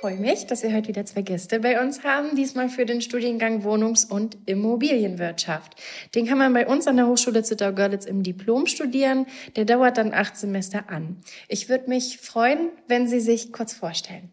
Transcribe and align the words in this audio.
Freue 0.00 0.16
mich, 0.16 0.46
dass 0.46 0.62
wir 0.62 0.72
heute 0.72 0.88
wieder 0.88 1.04
zwei 1.04 1.20
Gäste 1.20 1.60
bei 1.60 1.82
uns 1.82 2.04
haben, 2.04 2.34
diesmal 2.34 2.70
für 2.70 2.86
den 2.86 3.02
Studiengang 3.02 3.64
Wohnungs- 3.64 4.06
und 4.06 4.38
Immobilienwirtschaft. 4.46 5.74
Den 6.14 6.26
kann 6.26 6.38
man 6.38 6.54
bei 6.54 6.66
uns 6.66 6.86
an 6.86 6.96
der 6.96 7.06
Hochschule 7.06 7.42
Zittau-Görlitz 7.42 8.06
im 8.06 8.22
Diplom 8.22 8.66
studieren. 8.66 9.26
Der 9.56 9.66
dauert 9.66 9.98
dann 9.98 10.14
acht 10.14 10.38
Semester 10.38 10.88
an. 10.88 11.18
Ich 11.48 11.68
würde 11.68 11.90
mich 11.90 12.16
freuen, 12.16 12.70
wenn 12.88 13.08
Sie 13.08 13.20
sich 13.20 13.52
kurz 13.52 13.74
vorstellen. 13.74 14.30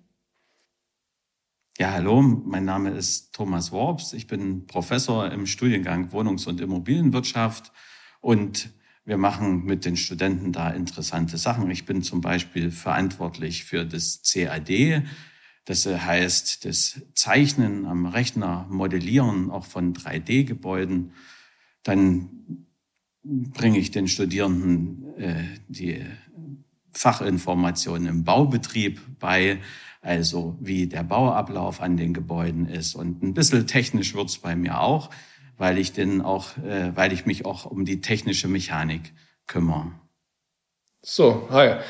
Ja, 1.77 1.91
hallo, 1.91 2.21
mein 2.21 2.63
Name 2.63 2.91
ist 2.91 3.33
Thomas 3.33 3.73
Worps. 3.73 4.13
Ich 4.13 4.25
bin 4.25 4.67
Professor 4.67 5.29
im 5.29 5.45
Studiengang 5.45 6.13
Wohnungs- 6.13 6.47
und 6.47 6.61
Immobilienwirtschaft 6.61 7.73
und 8.21 8.69
wir 9.03 9.17
machen 9.17 9.65
mit 9.65 9.83
den 9.83 9.97
Studenten 9.97 10.53
da 10.53 10.69
interessante 10.69 11.37
Sachen. 11.37 11.69
Ich 11.71 11.85
bin 11.85 12.03
zum 12.03 12.21
Beispiel 12.21 12.71
verantwortlich 12.71 13.65
für 13.65 13.85
das 13.85 14.21
CAD. 14.23 15.03
Das 15.67 15.85
heißt, 15.85 16.63
das 16.63 17.01
Zeichnen 17.13 17.85
am 17.85 18.05
Rechner, 18.05 18.65
Modellieren 18.69 19.51
auch 19.51 19.65
von 19.65 19.93
3D-Gebäuden. 19.93 21.11
Dann 21.83 22.65
bringe 23.21 23.77
ich 23.77 23.91
den 23.91 24.07
Studierenden 24.07 25.17
äh, 25.17 25.43
die 25.67 26.05
Fachinformationen 26.93 28.07
im 28.07 28.23
Baubetrieb 28.23 29.01
bei 29.19 29.59
also 30.01 30.55
wie 30.61 30.87
der 30.87 31.03
Bauablauf 31.03 31.81
an 31.81 31.97
den 31.97 32.13
Gebäuden 32.13 32.69
ist. 32.69 32.95
Und 32.95 33.21
ein 33.21 33.33
bisschen 33.33 33.67
technisch 33.67 34.15
wird's 34.15 34.37
bei 34.37 34.55
mir 34.55 34.79
auch, 34.79 35.09
weil 35.57 35.77
ich 35.77 35.91
denn 35.91 36.21
auch, 36.21 36.57
äh, 36.59 36.95
weil 36.95 37.11
ich 37.11 37.25
mich 37.25 37.45
auch 37.45 37.65
um 37.65 37.83
die 37.83 37.99
technische 37.99 38.47
Mechanik 38.47 39.13
kümmere. 39.47 39.91
So, 41.01 41.49
hi. 41.51 41.81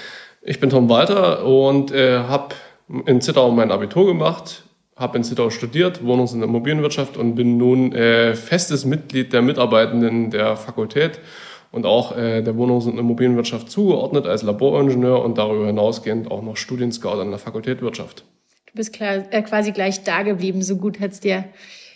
Ich 0.41 0.59
bin 0.59 0.71
Tom 0.71 0.89
Walter 0.89 1.45
und 1.45 1.91
äh, 1.91 2.19
habe 2.19 2.55
in 3.05 3.21
Zittau 3.21 3.51
mein 3.51 3.71
Abitur 3.71 4.05
gemacht, 4.05 4.63
habe 4.95 5.17
in 5.17 5.23
Zittau 5.23 5.49
studiert, 5.49 6.03
Wohnungs- 6.03 6.33
und 6.33 6.41
Immobilienwirtschaft 6.43 7.17
und 7.17 7.35
bin 7.35 7.57
nun 7.57 7.93
äh, 7.93 8.33
festes 8.35 8.85
Mitglied 8.85 9.33
der 9.33 9.41
Mitarbeitenden 9.41 10.31
der 10.31 10.55
Fakultät 10.55 11.19
und 11.71 11.85
auch 11.85 12.17
äh, 12.17 12.41
der 12.41 12.55
Wohnungs- 12.55 12.87
und 12.87 12.97
Immobilienwirtschaft 12.97 13.69
zugeordnet 13.69 14.25
als 14.25 14.43
Laboringenieur 14.43 15.23
und 15.23 15.37
darüber 15.37 15.67
hinausgehend 15.67 16.31
auch 16.31 16.41
noch 16.41 16.57
Studienscout 16.57 17.19
an 17.19 17.29
der 17.29 17.39
Fakultät 17.39 17.81
Wirtschaft. 17.81 18.23
Du 18.67 18.73
bist 18.75 18.93
klar, 18.93 19.23
äh, 19.31 19.41
quasi 19.41 19.71
gleich 19.71 20.03
da 20.03 20.23
geblieben, 20.23 20.61
so 20.61 20.77
gut 20.77 20.99
hat's 20.99 21.19
dir 21.19 21.45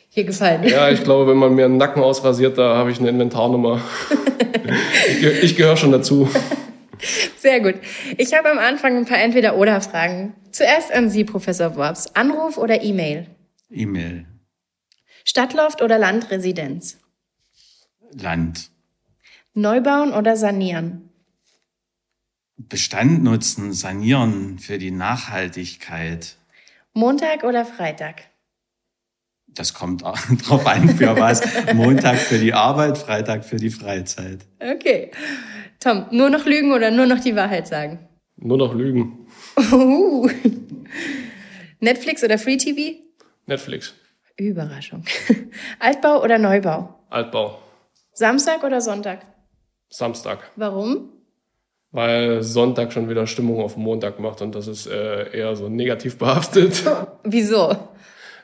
hier 0.10 0.26
gefallen. 0.26 0.64
Ja, 0.66 0.90
ich 0.90 1.04
glaube, 1.04 1.32
wenn 1.32 1.38
man 1.38 1.56
mir 1.56 1.66
einen 1.66 1.78
Nacken 1.78 2.04
ausrasiert, 2.04 2.58
da 2.58 2.76
habe 2.76 2.92
ich 2.92 3.00
eine 3.00 3.10
Inventarnummer. 3.10 3.80
ich, 5.10 5.44
ich 5.44 5.56
gehöre 5.56 5.78
schon 5.78 5.94
dazu. 5.94 6.28
Sehr 7.38 7.60
gut. 7.60 7.76
Ich 8.18 8.34
habe 8.34 8.50
am 8.52 8.60
Anfang 8.60 8.98
ein 8.98 9.06
paar 9.06 9.20
Entweder-Oder-Fragen. 9.20 10.36
Zuerst 10.52 10.92
an 10.92 11.10
Sie, 11.10 11.24
Professor 11.24 11.76
Worps. 11.76 12.16
Anruf 12.16 12.58
oder 12.58 12.82
E-Mail? 12.82 13.28
E-Mail. 13.70 14.26
Stadtloft 15.24 15.82
oder 15.82 15.98
Landresidenz? 15.98 16.98
Land. 18.14 18.70
Neubauen 19.54 20.14
oder 20.14 20.36
sanieren? 20.36 21.10
Bestand 22.58 23.24
nutzen, 23.24 23.74
sanieren 23.74 24.60
für 24.60 24.78
die 24.78 24.92
Nachhaltigkeit. 24.92 26.38
Montag 26.94 27.44
oder 27.44 27.66
Freitag? 27.66 28.31
Das 29.56 29.74
kommt 29.74 30.04
auch 30.04 30.18
drauf 30.48 30.66
an, 30.66 30.90
für 30.90 31.18
was. 31.20 31.42
Montag 31.74 32.18
für 32.18 32.38
die 32.38 32.54
Arbeit, 32.54 32.98
Freitag 32.98 33.44
für 33.44 33.58
die 33.58 33.70
Freizeit. 33.70 34.40
Okay. 34.60 35.12
Tom, 35.80 36.06
nur 36.12 36.30
noch 36.30 36.46
lügen 36.46 36.72
oder 36.74 36.92
nur 36.92 37.06
noch 37.06 37.20
die 37.20 37.36
Wahrheit 37.36 37.68
sagen? 37.68 38.08
Nur 38.38 38.58
noch 38.58 38.74
lügen. 38.74 39.28
Uh. 39.72 40.30
Netflix 41.80 42.24
oder 42.24 42.38
Free 42.38 42.58
TV? 42.58 43.00
Netflix. 43.46 43.94
Überraschung. 44.38 45.04
Altbau 45.80 46.24
oder 46.24 46.38
Neubau? 46.38 47.00
Altbau. 47.10 47.60
Samstag 48.14 48.64
oder 48.64 48.82
Sonntag? 48.82 49.26
Samstag. 49.90 50.52
Warum? 50.56 51.10
Weil 51.92 52.42
Sonntag 52.42 52.94
schon 52.94 53.10
wieder 53.10 53.28
Stimmung 53.28 53.60
auf 53.62 53.76
Montag 53.76 54.20
macht 54.20 54.42
und 54.42 54.56
das 54.56 54.68
ist 54.68 54.88
äh, 54.88 55.38
eher 55.38 55.56
so 55.56 55.68
negativ 55.68 56.18
behaftet. 56.18 56.84
Wieso? 57.24 57.76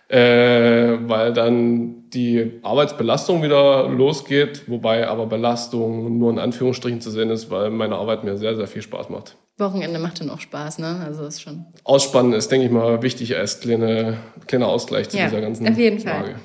Äh, 0.09 0.97
weil 1.07 1.33
dann 1.33 2.09
die 2.11 2.59
Arbeitsbelastung 2.63 3.43
wieder 3.43 3.89
losgeht, 3.89 4.63
wobei 4.67 5.07
aber 5.07 5.25
Belastung 5.25 6.17
nur 6.17 6.31
in 6.31 6.39
Anführungsstrichen 6.39 7.01
zu 7.01 7.11
sehen 7.11 7.29
ist, 7.29 7.51
weil 7.51 7.69
meine 7.69 7.95
Arbeit 7.95 8.23
mir 8.23 8.37
sehr, 8.37 8.55
sehr 8.55 8.67
viel 8.67 8.81
Spaß 8.81 9.09
macht. 9.09 9.35
Wochenende 9.57 9.99
macht 9.99 10.21
dann 10.21 10.29
auch 10.29 10.39
Spaß, 10.39 10.77
ne? 10.79 11.01
Also 11.05 11.25
ist 11.25 11.41
schon. 11.41 11.65
Ausspannen 11.83 12.33
ist, 12.33 12.51
denke 12.51 12.67
ich 12.67 12.71
mal, 12.71 13.01
wichtig 13.01 13.35
als 13.35 13.59
kleine, 13.59 14.17
kleiner 14.45 14.67
Ausgleich 14.67 15.09
zu 15.09 15.17
Ja, 15.17 15.25
dieser 15.25 15.41
ganzen 15.41 15.67
auf 15.67 15.77
jeden 15.77 16.03
Lage. 16.03 16.25
Fall. 16.25 16.35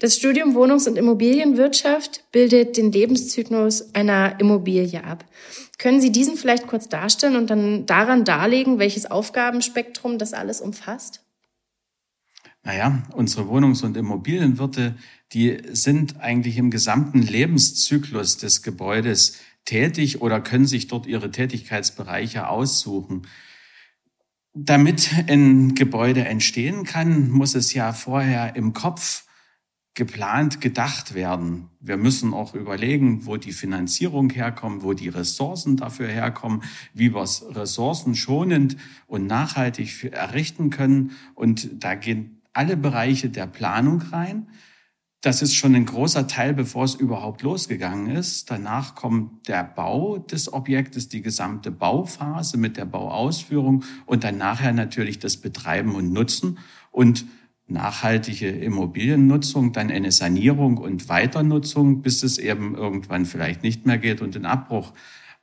Das 0.00 0.16
Studium 0.16 0.54
Wohnungs- 0.54 0.86
und 0.86 0.98
Immobilienwirtschaft 0.98 2.24
bildet 2.30 2.76
den 2.76 2.92
Lebenszyklus 2.92 3.94
einer 3.94 4.38
Immobilie 4.38 5.02
ab. 5.02 5.24
Können 5.78 6.00
Sie 6.00 6.12
diesen 6.12 6.36
vielleicht 6.36 6.66
kurz 6.66 6.88
darstellen 6.88 7.36
und 7.36 7.48
dann 7.48 7.86
daran 7.86 8.24
darlegen, 8.24 8.78
welches 8.78 9.10
Aufgabenspektrum 9.10 10.18
das 10.18 10.34
alles 10.34 10.60
umfasst? 10.60 11.21
Naja, 12.64 13.02
unsere 13.12 13.48
Wohnungs- 13.48 13.82
und 13.82 13.96
Immobilienwirte, 13.96 14.94
die 15.32 15.58
sind 15.72 16.20
eigentlich 16.20 16.58
im 16.58 16.70
gesamten 16.70 17.20
Lebenszyklus 17.20 18.36
des 18.36 18.62
Gebäudes 18.62 19.40
tätig 19.64 20.20
oder 20.20 20.40
können 20.40 20.66
sich 20.66 20.86
dort 20.86 21.06
ihre 21.06 21.30
Tätigkeitsbereiche 21.30 22.48
aussuchen. 22.48 23.26
Damit 24.54 25.10
ein 25.28 25.74
Gebäude 25.74 26.24
entstehen 26.24 26.84
kann, 26.84 27.30
muss 27.30 27.54
es 27.54 27.74
ja 27.74 27.92
vorher 27.92 28.54
im 28.54 28.74
Kopf 28.74 29.24
geplant, 29.94 30.60
gedacht 30.60 31.14
werden. 31.14 31.68
Wir 31.80 31.96
müssen 31.96 32.32
auch 32.32 32.54
überlegen, 32.54 33.26
wo 33.26 33.36
die 33.36 33.52
Finanzierung 33.52 34.30
herkommt, 34.30 34.82
wo 34.82 34.94
die 34.94 35.08
Ressourcen 35.08 35.76
dafür 35.76 36.08
herkommen, 36.08 36.62
wie 36.94 37.14
wir 37.14 37.22
es 37.22 37.44
ressourcenschonend 37.48 38.76
und 39.06 39.26
nachhaltig 39.26 40.04
errichten 40.12 40.70
können. 40.70 41.12
Und 41.34 41.82
da 41.82 41.94
gehen 41.94 42.41
alle 42.52 42.76
Bereiche 42.76 43.30
der 43.30 43.46
Planung 43.46 44.00
rein. 44.00 44.48
Das 45.20 45.40
ist 45.40 45.54
schon 45.54 45.76
ein 45.76 45.86
großer 45.86 46.26
Teil, 46.26 46.52
bevor 46.52 46.84
es 46.84 46.96
überhaupt 46.96 47.42
losgegangen 47.42 48.10
ist. 48.10 48.50
Danach 48.50 48.96
kommt 48.96 49.46
der 49.46 49.62
Bau 49.62 50.18
des 50.18 50.52
Objektes, 50.52 51.08
die 51.08 51.22
gesamte 51.22 51.70
Bauphase 51.70 52.56
mit 52.58 52.76
der 52.76 52.86
Bauausführung 52.86 53.84
und 54.04 54.24
dann 54.24 54.36
nachher 54.36 54.72
natürlich 54.72 55.20
das 55.20 55.36
Betreiben 55.36 55.94
und 55.94 56.12
Nutzen 56.12 56.58
und 56.90 57.24
nachhaltige 57.68 58.48
Immobiliennutzung, 58.48 59.72
dann 59.72 59.90
eine 59.90 60.10
Sanierung 60.10 60.76
und 60.76 61.08
Weiternutzung, 61.08 62.02
bis 62.02 62.24
es 62.24 62.38
eben 62.38 62.74
irgendwann 62.74 63.24
vielleicht 63.24 63.62
nicht 63.62 63.86
mehr 63.86 63.98
geht 63.98 64.20
und 64.20 64.36
ein 64.36 64.44
Abbruch 64.44 64.92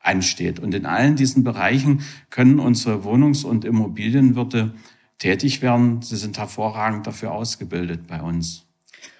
ansteht. 0.01 0.59
Und 0.59 0.73
in 0.73 0.85
allen 0.85 1.15
diesen 1.15 1.43
Bereichen 1.43 2.01
können 2.29 2.59
unsere 2.59 3.03
Wohnungs- 3.03 3.45
und 3.45 3.65
Immobilienwirte 3.65 4.73
tätig 5.19 5.61
werden. 5.61 6.01
Sie 6.01 6.15
sind 6.15 6.37
hervorragend 6.37 7.05
dafür 7.05 7.31
ausgebildet 7.31 8.07
bei 8.07 8.21
uns. 8.21 8.65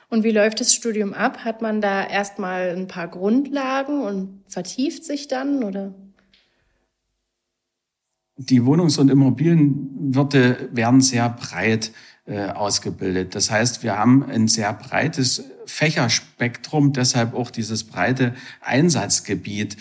Und 0.09 0.23
wie 0.23 0.31
läuft 0.31 0.59
das 0.59 0.73
Studium 0.73 1.13
ab? 1.13 1.45
Hat 1.45 1.61
man 1.61 1.81
da 1.81 2.03
erstmal 2.03 2.75
ein 2.75 2.87
paar 2.87 3.07
Grundlagen 3.07 4.01
und 4.01 4.41
vertieft 4.47 5.03
sich 5.03 5.27
dann 5.27 5.63
oder? 5.63 5.93
Die 8.37 8.63
Wohnungs- 8.63 8.97
und 8.97 9.11
Immobilienwirte 9.11 10.69
werden 10.71 11.01
sehr 11.01 11.29
breit 11.29 11.91
äh, 12.25 12.47
ausgebildet. 12.47 13.35
Das 13.35 13.51
heißt, 13.51 13.83
wir 13.83 13.97
haben 13.97 14.23
ein 14.23 14.47
sehr 14.47 14.71
breites 14.73 15.43
Fächerspektrum, 15.65 16.93
deshalb 16.93 17.33
auch 17.33 17.51
dieses 17.51 17.83
breite 17.83 18.33
Einsatzgebiet. 18.61 19.77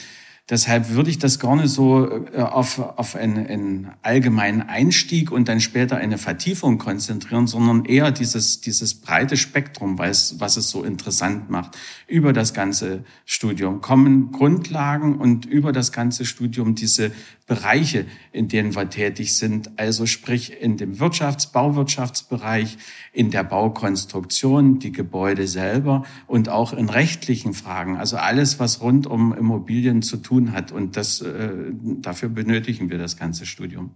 Deshalb 0.50 0.88
würde 0.90 1.10
ich 1.10 1.18
das 1.18 1.42
nicht 1.42 1.68
so 1.68 2.10
äh, 2.10 2.40
auf, 2.40 2.78
auf 2.78 3.16
einen, 3.16 3.46
einen 3.46 3.90
allgemeinen 4.00 4.62
Einstieg 4.62 5.30
und 5.30 5.48
dann 5.48 5.60
später 5.60 5.98
eine 5.98 6.16
Vertiefung 6.16 6.78
konzentrieren, 6.78 7.46
sondern 7.46 7.84
eher 7.84 8.10
dieses, 8.10 8.62
dieses 8.62 8.94
breite 8.94 9.36
Spektrum, 9.36 9.98
was, 9.98 10.40
was 10.40 10.56
es 10.56 10.70
so 10.70 10.84
interessant 10.84 11.50
macht. 11.50 11.76
Über 12.06 12.32
das 12.32 12.54
ganze 12.54 13.04
Studium 13.26 13.82
kommen 13.82 14.32
Grundlagen 14.32 15.16
und 15.18 15.44
über 15.44 15.72
das 15.72 15.92
ganze 15.92 16.24
Studium 16.24 16.74
diese 16.74 17.12
Bereiche, 17.48 18.04
in 18.30 18.46
denen 18.46 18.76
wir 18.76 18.88
tätig 18.90 19.36
sind, 19.36 19.70
also 19.76 20.06
sprich 20.06 20.60
in 20.60 20.76
dem 20.76 20.98
Wirtschafts-, 21.00 21.50
Bauwirtschaftsbereich, 21.50 22.76
in 23.12 23.30
der 23.30 23.42
Baukonstruktion, 23.42 24.78
die 24.78 24.92
Gebäude 24.92 25.48
selber 25.48 26.04
und 26.26 26.50
auch 26.50 26.74
in 26.74 26.90
rechtlichen 26.90 27.54
Fragen. 27.54 27.96
Also 27.96 28.18
alles, 28.18 28.60
was 28.60 28.82
rund 28.82 29.06
um 29.06 29.34
Immobilien 29.34 30.02
zu 30.02 30.18
tun 30.18 30.52
hat. 30.52 30.70
Und 30.70 30.96
das, 30.96 31.22
äh, 31.22 31.50
dafür 31.82 32.28
benötigen 32.28 32.90
wir 32.90 32.98
das 32.98 33.16
ganze 33.16 33.46
Studium. 33.46 33.90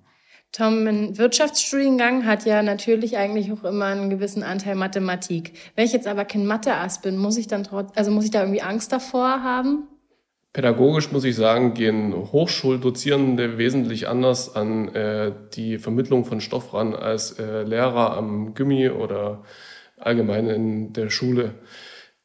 Tom, 0.51 0.87
ein 0.87 1.17
Wirtschaftsstudiengang 1.17 2.27
hat 2.27 2.45
ja 2.45 2.63
natürlich 2.63 3.17
eigentlich 3.17 3.53
auch 3.53 3.65
immer 3.65 3.87
einen 3.87 4.11
gewissen 4.11 4.43
Anteil 4.43 4.75
Mathematik. 4.75 5.53
Wenn 5.77 5.87
ich 5.87 5.93
jetzt 5.93 6.07
aber 6.07 6.25
kein 6.25 6.47
Mathe-Ass 6.47 7.01
bin, 7.01 7.17
muss 7.17 7.39
ich 7.39 7.47
dann 7.47 7.65
trotz, 7.65 7.91
also 7.97 8.11
muss 8.11 8.25
ich 8.25 8.31
da 8.31 8.41
irgendwie 8.41 8.61
Angst 8.63 8.93
davor 8.93 9.43
haben? 9.43 9.89
Pädagogisch 10.53 11.11
muss 11.13 11.25
ich 11.25 11.35
sagen, 11.35 11.73
gehen 11.73 12.15
Hochschuldozierende 12.15 13.57
wesentlich 13.57 14.07
anders 14.07 14.55
an 14.55 14.95
äh, 14.95 15.33
die 15.55 15.79
Vermittlung 15.79 16.27
von 16.27 16.43
Stoff 16.43 16.75
ran 16.75 16.95
als 16.95 17.39
äh, 17.39 17.63
Lehrer 17.63 18.15
am 18.17 18.53
Gimmi 18.53 18.91
oder 18.91 19.45
allgemein 19.97 20.49
in 20.49 20.93
der 20.93 21.09
Schule. 21.09 21.55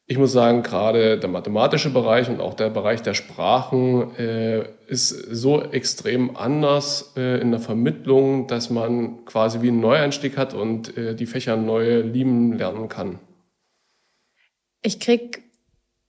Ich 0.07 0.17
muss 0.17 0.33
sagen, 0.33 0.61
gerade 0.61 1.19
der 1.19 1.29
mathematische 1.29 1.89
Bereich 1.89 2.29
und 2.29 2.41
auch 2.41 2.53
der 2.53 2.69
Bereich 2.69 3.01
der 3.01 3.13
Sprachen 3.13 4.15
äh, 4.17 4.65
ist 4.87 5.09
so 5.09 5.61
extrem 5.61 6.35
anders 6.35 7.13
äh, 7.15 7.39
in 7.39 7.51
der 7.51 7.59
Vermittlung, 7.61 8.47
dass 8.47 8.69
man 8.69 9.23
quasi 9.23 9.61
wie 9.61 9.69
einen 9.69 9.79
Neueinstieg 9.79 10.37
hat 10.37 10.53
und 10.53 10.97
äh, 10.97 11.15
die 11.15 11.25
Fächer 11.25 11.55
neu 11.55 12.01
lieben 12.01 12.53
lernen 12.53 12.89
kann. 12.89 13.19
Ich 14.81 14.99
krieg 14.99 15.43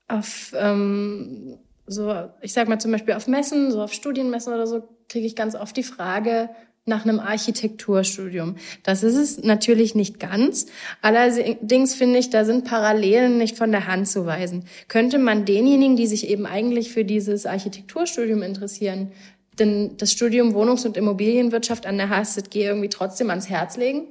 auf 0.09 0.53
ähm, 0.57 1.59
so, 1.89 2.15
ich 2.41 2.53
sag 2.53 2.69
mal 2.69 2.79
zum 2.79 2.93
Beispiel 2.93 3.15
auf 3.15 3.27
Messen, 3.27 3.71
so 3.71 3.83
auf 3.83 3.93
Studienmessen 3.93 4.53
oder 4.53 4.67
so, 4.67 4.83
kriege 5.09 5.27
ich 5.27 5.35
ganz 5.35 5.55
oft 5.55 5.77
die 5.77 5.83
Frage 5.83 6.51
nach 6.85 7.05
einem 7.05 7.21
Architekturstudium. 7.21 8.57
Das 8.83 9.03
ist 9.03 9.15
es 9.15 9.43
natürlich 9.43 9.95
nicht 9.95 10.19
ganz. 10.19 10.67
Allerdings 11.03 11.95
finde 11.95 12.19
ich, 12.19 12.31
da 12.31 12.45
sind 12.45 12.65
Parallelen 12.65 13.39
nicht 13.39 13.57
von 13.57 13.71
der 13.71 13.87
Hand 13.87 14.09
zu 14.09 14.27
weisen. 14.27 14.65
Könnte 14.89 15.19
man 15.19 15.45
denjenigen, 15.45 15.97
die 15.97 16.07
sich 16.07 16.29
eben 16.29 16.47
eigentlich 16.47 16.91
für 16.91 17.05
dieses 17.05 17.47
Architekturstudium 17.47 18.43
interessieren, 18.43 19.13
denn 19.59 19.97
das 19.99 20.13
Studium 20.13 20.55
Wohnungs- 20.55 20.87
und 20.87 20.97
Immobilienwirtschaft 20.97 21.87
an 21.87 21.99
der 21.99 22.09
HSZG 22.09 22.65
irgendwie 22.65 22.89
trotzdem 22.89 23.29
ans 23.31 23.49
Herz 23.49 23.77
legen? 23.77 24.07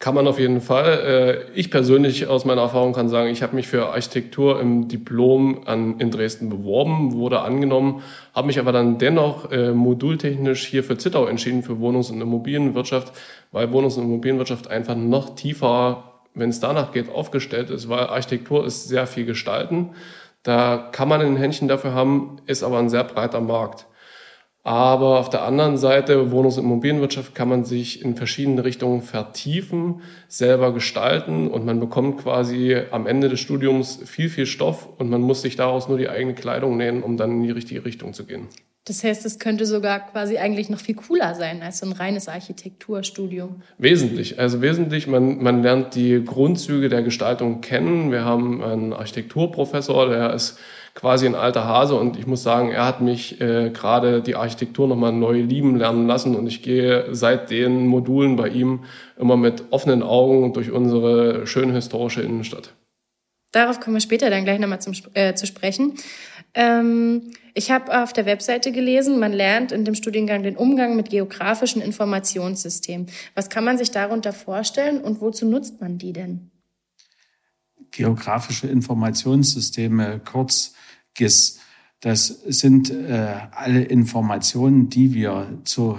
Kann 0.00 0.14
man 0.14 0.28
auf 0.28 0.38
jeden 0.38 0.60
Fall. 0.60 1.48
Äh, 1.54 1.58
ich 1.58 1.72
persönlich 1.72 2.28
aus 2.28 2.44
meiner 2.44 2.62
Erfahrung 2.62 2.92
kann 2.92 3.08
sagen, 3.08 3.30
ich 3.30 3.42
habe 3.42 3.56
mich 3.56 3.66
für 3.66 3.88
Architektur 3.88 4.60
im 4.60 4.86
Diplom 4.86 5.62
an, 5.66 5.98
in 5.98 6.12
Dresden 6.12 6.48
beworben, 6.48 7.14
wurde 7.14 7.40
angenommen, 7.40 8.02
habe 8.32 8.46
mich 8.46 8.60
aber 8.60 8.70
dann 8.70 8.98
dennoch 8.98 9.50
äh, 9.50 9.72
modultechnisch 9.72 10.66
hier 10.66 10.84
für 10.84 10.98
Zittau 10.98 11.26
entschieden, 11.26 11.64
für 11.64 11.80
Wohnungs- 11.80 12.12
und 12.12 12.20
Immobilienwirtschaft, 12.20 13.12
weil 13.50 13.72
Wohnungs- 13.72 13.96
und 13.96 14.04
Immobilienwirtschaft 14.04 14.68
einfach 14.70 14.94
noch 14.94 15.34
tiefer, 15.34 16.20
wenn 16.32 16.50
es 16.50 16.60
danach 16.60 16.92
geht, 16.92 17.10
aufgestellt 17.10 17.68
ist, 17.70 17.88
weil 17.88 18.06
Architektur 18.06 18.64
ist 18.64 18.86
sehr 18.86 19.08
viel 19.08 19.24
gestalten. 19.24 19.90
Da 20.44 20.90
kann 20.92 21.08
man 21.08 21.20
ein 21.22 21.36
Händchen 21.36 21.66
dafür 21.66 21.92
haben, 21.92 22.36
ist 22.46 22.62
aber 22.62 22.78
ein 22.78 22.88
sehr 22.88 23.02
breiter 23.02 23.40
Markt. 23.40 23.86
Aber 24.68 25.18
auf 25.18 25.30
der 25.30 25.44
anderen 25.44 25.78
Seite, 25.78 26.30
Wohnungs- 26.30 26.58
und 26.58 26.64
Immobilienwirtschaft 26.64 27.34
kann 27.34 27.48
man 27.48 27.64
sich 27.64 28.04
in 28.04 28.16
verschiedene 28.16 28.64
Richtungen 28.64 29.00
vertiefen, 29.00 30.02
selber 30.28 30.74
gestalten 30.74 31.48
und 31.48 31.64
man 31.64 31.80
bekommt 31.80 32.18
quasi 32.18 32.76
am 32.90 33.06
Ende 33.06 33.30
des 33.30 33.40
Studiums 33.40 33.98
viel, 34.04 34.28
viel 34.28 34.44
Stoff 34.44 34.86
und 34.98 35.08
man 35.08 35.22
muss 35.22 35.40
sich 35.40 35.56
daraus 35.56 35.88
nur 35.88 35.96
die 35.96 36.10
eigene 36.10 36.34
Kleidung 36.34 36.76
nähen, 36.76 37.02
um 37.02 37.16
dann 37.16 37.30
in 37.30 37.42
die 37.44 37.50
richtige 37.50 37.86
Richtung 37.86 38.12
zu 38.12 38.26
gehen. 38.26 38.48
Das 38.88 39.04
heißt, 39.04 39.26
es 39.26 39.38
könnte 39.38 39.66
sogar 39.66 40.00
quasi 40.00 40.38
eigentlich 40.38 40.70
noch 40.70 40.80
viel 40.80 40.94
cooler 40.94 41.34
sein 41.34 41.62
als 41.62 41.80
so 41.80 41.86
ein 41.86 41.92
reines 41.92 42.26
Architekturstudium. 42.28 43.62
Wesentlich. 43.76 44.38
Also 44.38 44.62
wesentlich, 44.62 45.06
man, 45.06 45.42
man 45.42 45.62
lernt 45.62 45.94
die 45.94 46.24
Grundzüge 46.24 46.88
der 46.88 47.02
Gestaltung 47.02 47.60
kennen. 47.60 48.10
Wir 48.10 48.24
haben 48.24 48.64
einen 48.64 48.92
Architekturprofessor, 48.94 50.08
der 50.08 50.32
ist 50.32 50.58
quasi 50.94 51.26
ein 51.26 51.34
alter 51.34 51.64
Hase 51.64 51.94
und 51.94 52.18
ich 52.18 52.26
muss 52.26 52.42
sagen, 52.42 52.70
er 52.70 52.86
hat 52.86 53.00
mich 53.02 53.40
äh, 53.40 53.70
gerade 53.70 54.22
die 54.22 54.34
Architektur 54.34 54.88
nochmal 54.88 55.12
neu 55.12 55.42
lieben 55.42 55.76
lernen 55.76 56.06
lassen 56.06 56.34
und 56.34 56.46
ich 56.46 56.62
gehe 56.62 57.14
seit 57.14 57.50
den 57.50 57.86
Modulen 57.86 58.36
bei 58.36 58.48
ihm 58.48 58.80
immer 59.18 59.36
mit 59.36 59.64
offenen 59.70 60.02
Augen 60.02 60.54
durch 60.54 60.72
unsere 60.72 61.46
schöne 61.46 61.74
historische 61.74 62.22
Innenstadt. 62.22 62.72
Darauf 63.52 63.80
kommen 63.80 63.96
wir 63.96 64.00
später 64.00 64.28
dann 64.28 64.44
gleich 64.44 64.58
nochmal 64.58 64.80
zum, 64.80 64.92
äh, 65.14 65.34
zu 65.34 65.46
sprechen. 65.46 65.94
Ähm, 66.58 67.30
ich 67.54 67.70
habe 67.70 68.02
auf 68.02 68.12
der 68.12 68.26
Webseite 68.26 68.72
gelesen, 68.72 69.20
man 69.20 69.32
lernt 69.32 69.70
in 69.70 69.84
dem 69.84 69.94
Studiengang 69.94 70.42
den 70.42 70.56
Umgang 70.56 70.96
mit 70.96 71.08
geografischen 71.08 71.80
Informationssystemen. 71.80 73.06
Was 73.36 73.48
kann 73.48 73.64
man 73.64 73.78
sich 73.78 73.92
darunter 73.92 74.32
vorstellen 74.32 75.00
und 75.00 75.20
wozu 75.20 75.46
nutzt 75.46 75.80
man 75.80 75.98
die 75.98 76.12
denn? 76.12 76.50
Geografische 77.92 78.66
Informationssysteme, 78.66 80.20
kurz 80.24 80.74
GIS. 81.14 81.60
Das 82.00 82.26
sind 82.26 82.90
äh, 82.90 83.36
alle 83.52 83.82
Informationen, 83.82 84.88
die 84.88 85.14
wir 85.14 85.60
zu 85.62 85.96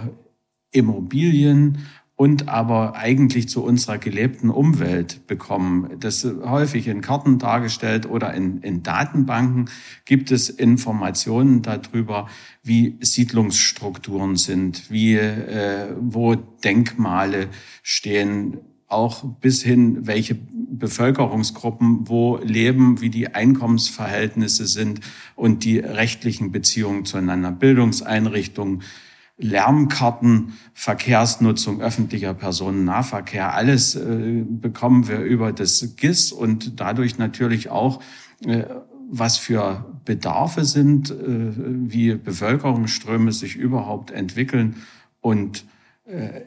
Immobilien 0.72 1.88
und 2.20 2.50
aber 2.50 2.98
eigentlich 2.98 3.48
zu 3.48 3.64
unserer 3.64 3.98
gelebten 3.98 4.50
Umwelt 4.50 5.26
bekommen. 5.26 5.90
Das 6.02 6.28
häufig 6.44 6.90
in 6.90 7.00
Karten 7.00 7.40
dargestellt 7.40 8.10
oder 8.10 8.34
in, 8.34 8.58
in 8.58 8.84
Datenbanken 8.84 9.70
gibt 10.04 10.30
es 10.30 10.50
Informationen 10.50 11.62
darüber, 11.62 12.28
wie 12.62 12.98
Siedlungsstrukturen 13.00 14.36
sind, 14.36 14.92
wie 14.92 15.16
äh, 15.16 15.96
wo 15.98 16.36
Denkmale 16.36 17.48
stehen, 17.84 18.58
auch 18.90 19.24
bis 19.24 19.64
hin, 19.64 20.06
welche 20.06 20.36
Bevölkerungsgruppen 20.36 22.10
wo 22.10 22.38
leben, 22.44 23.00
wie 23.00 23.10
die 23.10 23.34
Einkommensverhältnisse 23.34 24.68
sind 24.68 25.00
und 25.38 25.64
die 25.64 25.80
rechtlichen 25.80 26.52
Beziehungen 26.52 27.06
zueinander, 27.06 27.54
Bildungseinrichtungen, 27.54 28.84
Lärmkarten, 29.40 30.54
Verkehrsnutzung, 30.74 31.82
öffentlicher 31.82 32.34
Personennahverkehr, 32.34 33.54
alles 33.54 33.96
äh, 33.96 34.44
bekommen 34.48 35.08
wir 35.08 35.20
über 35.20 35.54
das 35.54 35.96
GIS 35.96 36.34
und 36.34 36.80
dadurch 36.80 37.18
natürlich 37.18 37.70
auch, 37.70 38.02
äh, 38.46 38.66
was 39.10 39.38
für 39.38 39.86
Bedarfe 40.04 40.66
sind, 40.66 41.10
äh, 41.10 41.16
wie 41.16 42.16
Bevölkerungsströme 42.16 43.32
sich 43.32 43.56
überhaupt 43.56 44.12
entwickeln 44.12 44.76
und 45.22 45.66
äh, 46.06 46.42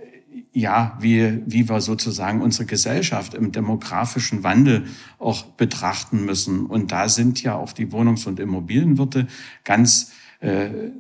ja, 0.53 0.99
wie, 1.01 1.43
wie 1.47 1.69
wir 1.69 1.81
sozusagen 1.81 2.43
unsere 2.43 2.67
Gesellschaft 2.67 3.33
im 3.33 3.53
demografischen 3.53 4.43
Wandel 4.43 4.85
auch 5.19 5.45
betrachten 5.45 6.25
müssen. 6.27 6.67
Und 6.67 6.93
da 6.93 7.09
sind 7.09 7.43
ja 7.43 7.55
auch 7.55 7.73
die 7.73 7.91
Wohnungs- 7.91 8.27
und 8.27 8.39
Immobilienwirte 8.39 9.29
ganz 9.65 10.13
äh, 10.41 10.91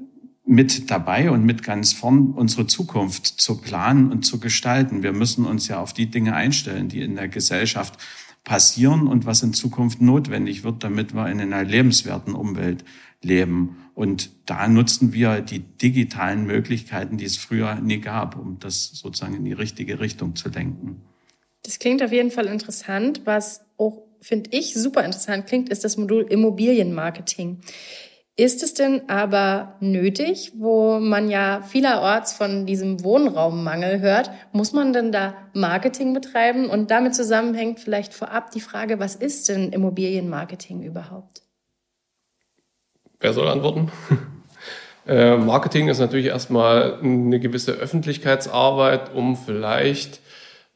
mit 0.45 0.91
dabei 0.91 1.31
und 1.31 1.45
mit 1.45 1.63
ganz 1.63 1.93
vorn 1.93 2.33
unsere 2.33 2.67
Zukunft 2.67 3.27
zu 3.27 3.61
planen 3.61 4.11
und 4.11 4.25
zu 4.25 4.41
gestalten. 4.41 5.03
Wir 5.03 5.13
müssen 5.13 5.47
uns 5.47 5.69
ja 5.69 5.81
auf 5.81 5.93
die 5.93 6.07
Dinge 6.07 6.35
einstellen, 6.35 6.89
die 6.89 7.01
in 7.01 7.15
der 7.15 7.29
Gesellschaft 7.29 7.99
passieren 8.45 9.07
und 9.07 9.25
was 9.25 9.43
in 9.43 9.55
Zukunft 9.55 10.01
notwendig 10.01 10.65
wird, 10.65 10.83
damit 10.83 11.15
wir 11.15 11.29
in 11.29 11.41
einer 11.41 11.63
lebenswerten 11.63 12.35
Umwelt 12.35 12.85
leben. 13.23 13.77
Und 13.95 14.31
da 14.47 14.67
nutzen 14.67 15.13
wir 15.13 15.41
die 15.43 15.61
digitalen 15.61 16.45
Möglichkeiten, 16.45 17.19
die 17.19 17.25
es 17.25 17.37
früher 17.37 17.77
nie 17.77 18.01
gab, 18.01 18.37
um 18.37 18.59
das 18.59 18.91
sozusagen 18.95 19.35
in 19.35 19.45
die 19.45 19.53
richtige 19.53 20.01
Richtung 20.01 20.35
zu 20.35 20.49
lenken. 20.49 21.03
Das 21.63 21.79
klingt 21.79 22.03
auf 22.03 22.11
jeden 22.11 22.33
Fall 22.33 22.47
interessant. 22.47 23.23
Was 23.25 23.65
auch, 23.77 24.03
finde 24.21 24.51
ich, 24.53 24.75
super 24.75 25.05
interessant 25.05 25.47
klingt, 25.47 25.69
ist 25.69 25.85
das 25.85 25.97
Modul 25.97 26.23
Immobilienmarketing. 26.23 27.59
Ist 28.37 28.62
es 28.62 28.73
denn 28.73 29.11
aber 29.11 29.77
nötig, 29.81 30.53
wo 30.57 30.99
man 30.99 31.29
ja 31.29 31.61
vielerorts 31.61 32.33
von 32.33 32.65
diesem 32.65 33.05
Wohnraummangel 33.05 34.01
hört, 34.01 34.31
muss 34.53 34.73
man 34.73 34.95
denn 34.95 35.12
da 35.12 35.35
Marketing 35.53 36.15
betreiben? 36.15 36.71
Und 36.71 36.91
damit 36.91 37.15
zusammenhängt 37.15 37.79
vielleicht 37.79 38.15
vorab 38.15 38.51
die 38.51 38.61
Frage, 38.61 38.99
was 38.99 39.17
ist 39.17 39.51
denn 39.51 39.71
Immobilienmarketing 39.71 40.83
überhaupt? 40.83 41.43
Wer 43.21 43.33
soll 43.33 43.49
antworten? 43.49 43.91
Äh, 45.05 45.37
Marketing 45.37 45.89
ist 45.89 45.99
natürlich 45.99 46.27
erstmal 46.27 47.01
eine 47.03 47.41
gewisse 47.41 47.73
Öffentlichkeitsarbeit, 47.73 49.12
um 49.12 49.37
vielleicht 49.37 50.21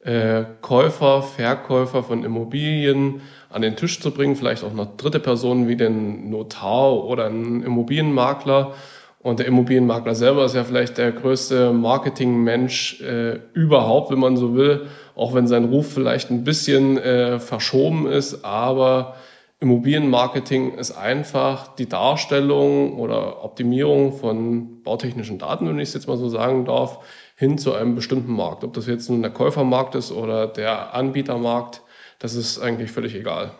äh, 0.07 0.45
Käufer, 0.61 1.21
Verkäufer 1.21 2.01
von 2.01 2.23
Immobilien 2.23 3.21
an 3.49 3.61
den 3.61 3.75
Tisch 3.75 3.99
zu 3.99 4.11
bringen, 4.11 4.37
vielleicht 4.37 4.63
auch 4.63 4.73
noch 4.73 4.95
dritte 4.95 5.19
Personen 5.19 5.67
wie 5.67 5.75
den 5.75 6.29
Notar 6.29 7.03
oder 7.03 7.25
einen 7.25 7.61
Immobilienmakler. 7.61 8.73
Und 9.19 9.39
der 9.39 9.47
Immobilienmakler 9.47 10.15
selber 10.15 10.45
ist 10.45 10.55
ja 10.55 10.63
vielleicht 10.63 10.97
der 10.97 11.11
größte 11.11 11.73
Marketingmensch 11.73 13.01
äh, 13.01 13.39
überhaupt, 13.53 14.09
wenn 14.09 14.19
man 14.19 14.37
so 14.37 14.55
will, 14.55 14.87
auch 15.15 15.33
wenn 15.33 15.47
sein 15.47 15.65
Ruf 15.65 15.91
vielleicht 15.91 16.31
ein 16.31 16.45
bisschen 16.45 16.97
äh, 16.97 17.39
verschoben 17.39 18.07
ist, 18.07 18.45
aber 18.45 19.15
Immobilienmarketing 19.59 20.75
ist 20.75 20.91
einfach 20.91 21.75
die 21.75 21.89
Darstellung 21.89 22.99
oder 22.99 23.43
Optimierung 23.43 24.13
von 24.13 24.83
bautechnischen 24.83 25.39
Daten, 25.39 25.67
wenn 25.67 25.79
ich 25.79 25.89
es 25.89 25.95
jetzt 25.95 26.07
mal 26.07 26.15
so 26.15 26.29
sagen 26.29 26.63
darf, 26.63 26.99
hin 27.37 27.59
zu 27.59 27.73
einem 27.73 27.93
bestimmten 27.93 28.33
Markt. 28.33 28.63
Ob 28.63 28.73
das 28.73 28.87
jetzt 28.87 29.09
nun 29.09 29.21
der 29.21 29.31
Käufermarkt 29.31 29.93
ist 29.93 30.11
oder 30.11 30.47
der 30.47 30.95
Anbietermarkt, 30.95 31.83
das 32.17 32.33
ist 32.33 32.59
eigentlich 32.59 32.91
völlig 32.91 33.13
egal. 33.13 33.51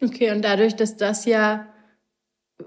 Okay, 0.00 0.30
und 0.30 0.42
dadurch, 0.42 0.76
dass 0.76 0.96
das 0.96 1.24
ja 1.24 1.66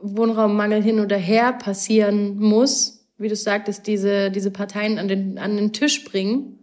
Wohnraummangel 0.01 0.83
hin 0.83 1.00
oder 1.00 1.15
her 1.15 1.53
passieren 1.53 2.38
muss, 2.38 3.07
wie 3.17 3.29
du 3.29 3.36
sagtest, 3.36 3.88
diese, 3.88 4.29
diese 4.29 4.51
Parteien 4.51 5.00
an 5.00 5.07
den, 5.07 5.38
an 5.38 5.55
den 5.55 5.71
Tisch 5.71 6.03
bringen, 6.03 6.59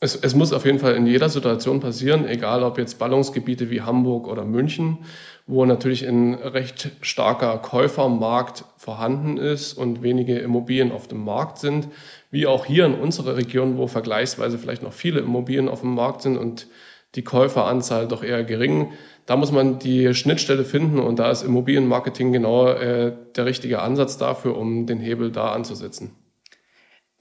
es, 0.00 0.14
es 0.14 0.34
muss 0.34 0.52
auf 0.52 0.66
jeden 0.66 0.78
Fall 0.78 0.94
in 0.94 1.06
jeder 1.06 1.28
Situation 1.30 1.80
passieren, 1.80 2.28
egal 2.28 2.62
ob 2.62 2.76
jetzt 2.76 2.98
Ballungsgebiete 2.98 3.70
wie 3.70 3.80
Hamburg 3.80 4.28
oder 4.28 4.44
München, 4.44 4.98
wo 5.46 5.64
natürlich 5.64 6.06
ein 6.06 6.34
recht 6.34 6.90
starker 7.00 7.56
Käufermarkt 7.58 8.64
vorhanden 8.76 9.38
ist 9.38 9.72
und 9.72 10.02
wenige 10.02 10.38
Immobilien 10.38 10.92
auf 10.92 11.08
dem 11.08 11.24
Markt 11.24 11.58
sind, 11.58 11.88
wie 12.30 12.46
auch 12.46 12.66
hier 12.66 12.84
in 12.84 12.94
unserer 12.94 13.36
Region, 13.36 13.78
wo 13.78 13.86
vergleichsweise 13.86 14.58
vielleicht 14.58 14.82
noch 14.82 14.92
viele 14.92 15.20
Immobilien 15.20 15.68
auf 15.68 15.80
dem 15.80 15.94
Markt 15.94 16.22
sind 16.22 16.36
und 16.36 16.66
die 17.14 17.24
Käuferanzahl 17.24 18.06
doch 18.06 18.22
eher 18.22 18.44
gering. 18.44 18.92
Da 19.24 19.36
muss 19.36 19.50
man 19.50 19.78
die 19.78 20.12
Schnittstelle 20.12 20.64
finden 20.64 20.98
und 20.98 21.18
da 21.18 21.30
ist 21.30 21.42
Immobilienmarketing 21.42 22.32
genau 22.32 22.68
äh, 22.68 23.14
der 23.34 23.46
richtige 23.46 23.80
Ansatz 23.80 24.18
dafür, 24.18 24.58
um 24.58 24.86
den 24.86 25.00
Hebel 25.00 25.32
da 25.32 25.52
anzusetzen. 25.52 26.25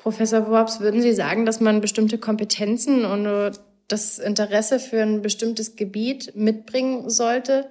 Professor 0.06 0.48
Worps, 0.52 0.82
würden 0.82 1.02
Sie 1.02 1.16
sagen, 1.16 1.48
dass 1.48 1.62
man 1.62 1.82
bestimmte 1.82 2.20
Kompetenzen 2.20 3.06
und 3.06 3.60
das 3.88 4.20
Interesse 4.20 4.80
für 4.80 5.02
ein 5.02 5.24
bestimmtes 5.24 5.78
Gebiet 5.78 6.36
mitbringen 6.36 7.10
sollte, 7.10 7.68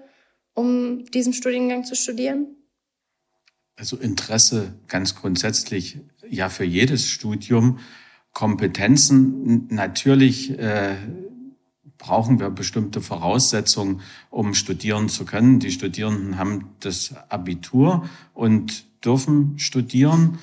um 0.53 1.05
diesen 1.13 1.33
Studiengang 1.33 1.85
zu 1.85 1.95
studieren? 1.95 2.49
Also 3.77 3.97
Interesse 3.97 4.75
ganz 4.89 5.15
grundsätzlich 5.15 5.99
ja 6.29 6.49
für 6.49 6.65
jedes 6.65 7.09
Studium. 7.09 7.79
Kompetenzen 8.33 9.69
natürlich 9.71 10.59
äh, 10.59 10.97
brauchen 11.99 12.41
wir 12.41 12.51
bestimmte 12.51 13.01
Voraussetzungen, 13.01 14.01
um 14.31 14.55
studieren 14.55 15.09
zu 15.09 15.25
können. 15.25 15.61
Die 15.61 15.71
Studierenden 15.71 16.37
haben 16.37 16.75
das 16.81 17.15
Abitur 17.29 18.09
und 18.33 18.87
dürfen 19.05 19.57
studieren. 19.61 20.41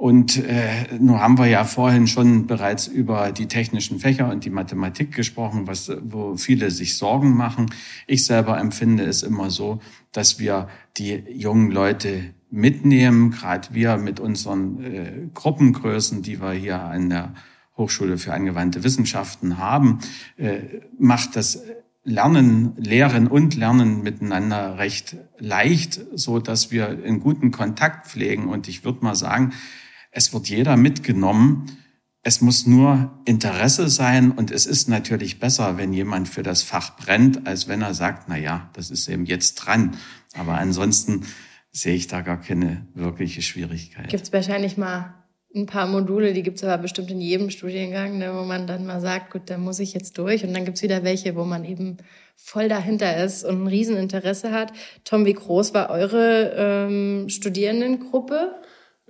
Und 0.00 0.38
äh, 0.38 0.96
nun 0.98 1.20
haben 1.20 1.36
wir 1.36 1.44
ja 1.44 1.64
vorhin 1.64 2.06
schon 2.06 2.46
bereits 2.46 2.86
über 2.86 3.32
die 3.32 3.48
technischen 3.48 3.98
Fächer 3.98 4.30
und 4.30 4.46
die 4.46 4.50
Mathematik 4.50 5.14
gesprochen, 5.14 5.66
was, 5.66 5.92
wo 6.02 6.38
viele 6.38 6.70
sich 6.70 6.96
Sorgen 6.96 7.36
machen. 7.36 7.66
Ich 8.06 8.24
selber 8.24 8.58
empfinde 8.58 9.04
es 9.04 9.22
immer 9.22 9.50
so, 9.50 9.80
dass 10.10 10.38
wir 10.38 10.68
die 10.96 11.22
jungen 11.28 11.70
Leute 11.70 12.32
mitnehmen, 12.50 13.30
gerade 13.30 13.68
wir 13.74 13.98
mit 13.98 14.20
unseren 14.20 14.82
äh, 14.82 15.28
Gruppengrößen, 15.34 16.22
die 16.22 16.40
wir 16.40 16.52
hier 16.52 16.80
an 16.80 17.10
der 17.10 17.34
Hochschule 17.76 18.16
für 18.16 18.32
angewandte 18.32 18.82
Wissenschaften 18.82 19.58
haben, 19.58 19.98
äh, 20.38 20.60
macht 20.98 21.36
das 21.36 21.62
Lernen, 22.04 22.72
Lehren 22.78 23.26
und 23.26 23.54
Lernen 23.54 24.02
miteinander 24.02 24.78
recht 24.78 25.18
leicht, 25.38 26.00
so 26.14 26.38
dass 26.38 26.70
wir 26.70 26.88
einen 26.88 27.20
guten 27.20 27.50
Kontakt 27.50 28.06
pflegen. 28.06 28.48
Und 28.48 28.66
ich 28.66 28.82
würde 28.82 29.04
mal 29.04 29.14
sagen, 29.14 29.52
es 30.10 30.32
wird 30.32 30.48
jeder 30.48 30.76
mitgenommen. 30.76 31.66
Es 32.22 32.42
muss 32.42 32.66
nur 32.66 33.18
Interesse 33.24 33.88
sein 33.88 34.30
und 34.30 34.50
es 34.50 34.66
ist 34.66 34.88
natürlich 34.88 35.40
besser, 35.40 35.78
wenn 35.78 35.92
jemand 35.92 36.28
für 36.28 36.42
das 36.42 36.62
Fach 36.62 36.96
brennt, 36.96 37.46
als 37.46 37.66
wenn 37.66 37.80
er 37.80 37.94
sagt, 37.94 38.28
na 38.28 38.36
ja, 38.36 38.68
das 38.74 38.90
ist 38.90 39.08
eben 39.08 39.24
jetzt 39.24 39.54
dran. 39.54 39.96
Aber 40.34 40.58
ansonsten 40.58 41.24
sehe 41.72 41.94
ich 41.94 42.08
da 42.08 42.20
gar 42.20 42.40
keine 42.40 42.86
wirkliche 42.94 43.40
Schwierigkeit. 43.40 44.10
Gibt 44.10 44.24
es 44.24 44.32
wahrscheinlich 44.32 44.76
mal 44.76 45.14
ein 45.54 45.66
paar 45.66 45.86
Module, 45.86 46.32
die 46.32 46.42
gibt 46.42 46.58
es 46.58 46.64
aber 46.64 46.80
bestimmt 46.80 47.10
in 47.10 47.20
jedem 47.20 47.50
Studiengang, 47.50 48.18
ne, 48.18 48.32
wo 48.34 48.44
man 48.44 48.66
dann 48.66 48.86
mal 48.86 49.00
sagt, 49.00 49.32
gut, 49.32 49.42
da 49.46 49.58
muss 49.58 49.80
ich 49.80 49.94
jetzt 49.94 50.16
durch. 50.18 50.44
Und 50.44 50.54
dann 50.54 50.64
gibt 50.64 50.76
es 50.76 50.82
wieder 50.82 51.02
welche, 51.02 51.34
wo 51.34 51.44
man 51.44 51.64
eben 51.64 51.96
voll 52.36 52.68
dahinter 52.68 53.22
ist 53.24 53.44
und 53.44 53.64
ein 53.64 53.66
Rieseninteresse 53.66 54.52
hat. 54.52 54.72
Tom, 55.04 55.24
wie 55.24 55.32
groß 55.32 55.74
war 55.74 55.90
eure 55.90 56.54
ähm, 56.56 57.28
Studierendengruppe? 57.28 58.60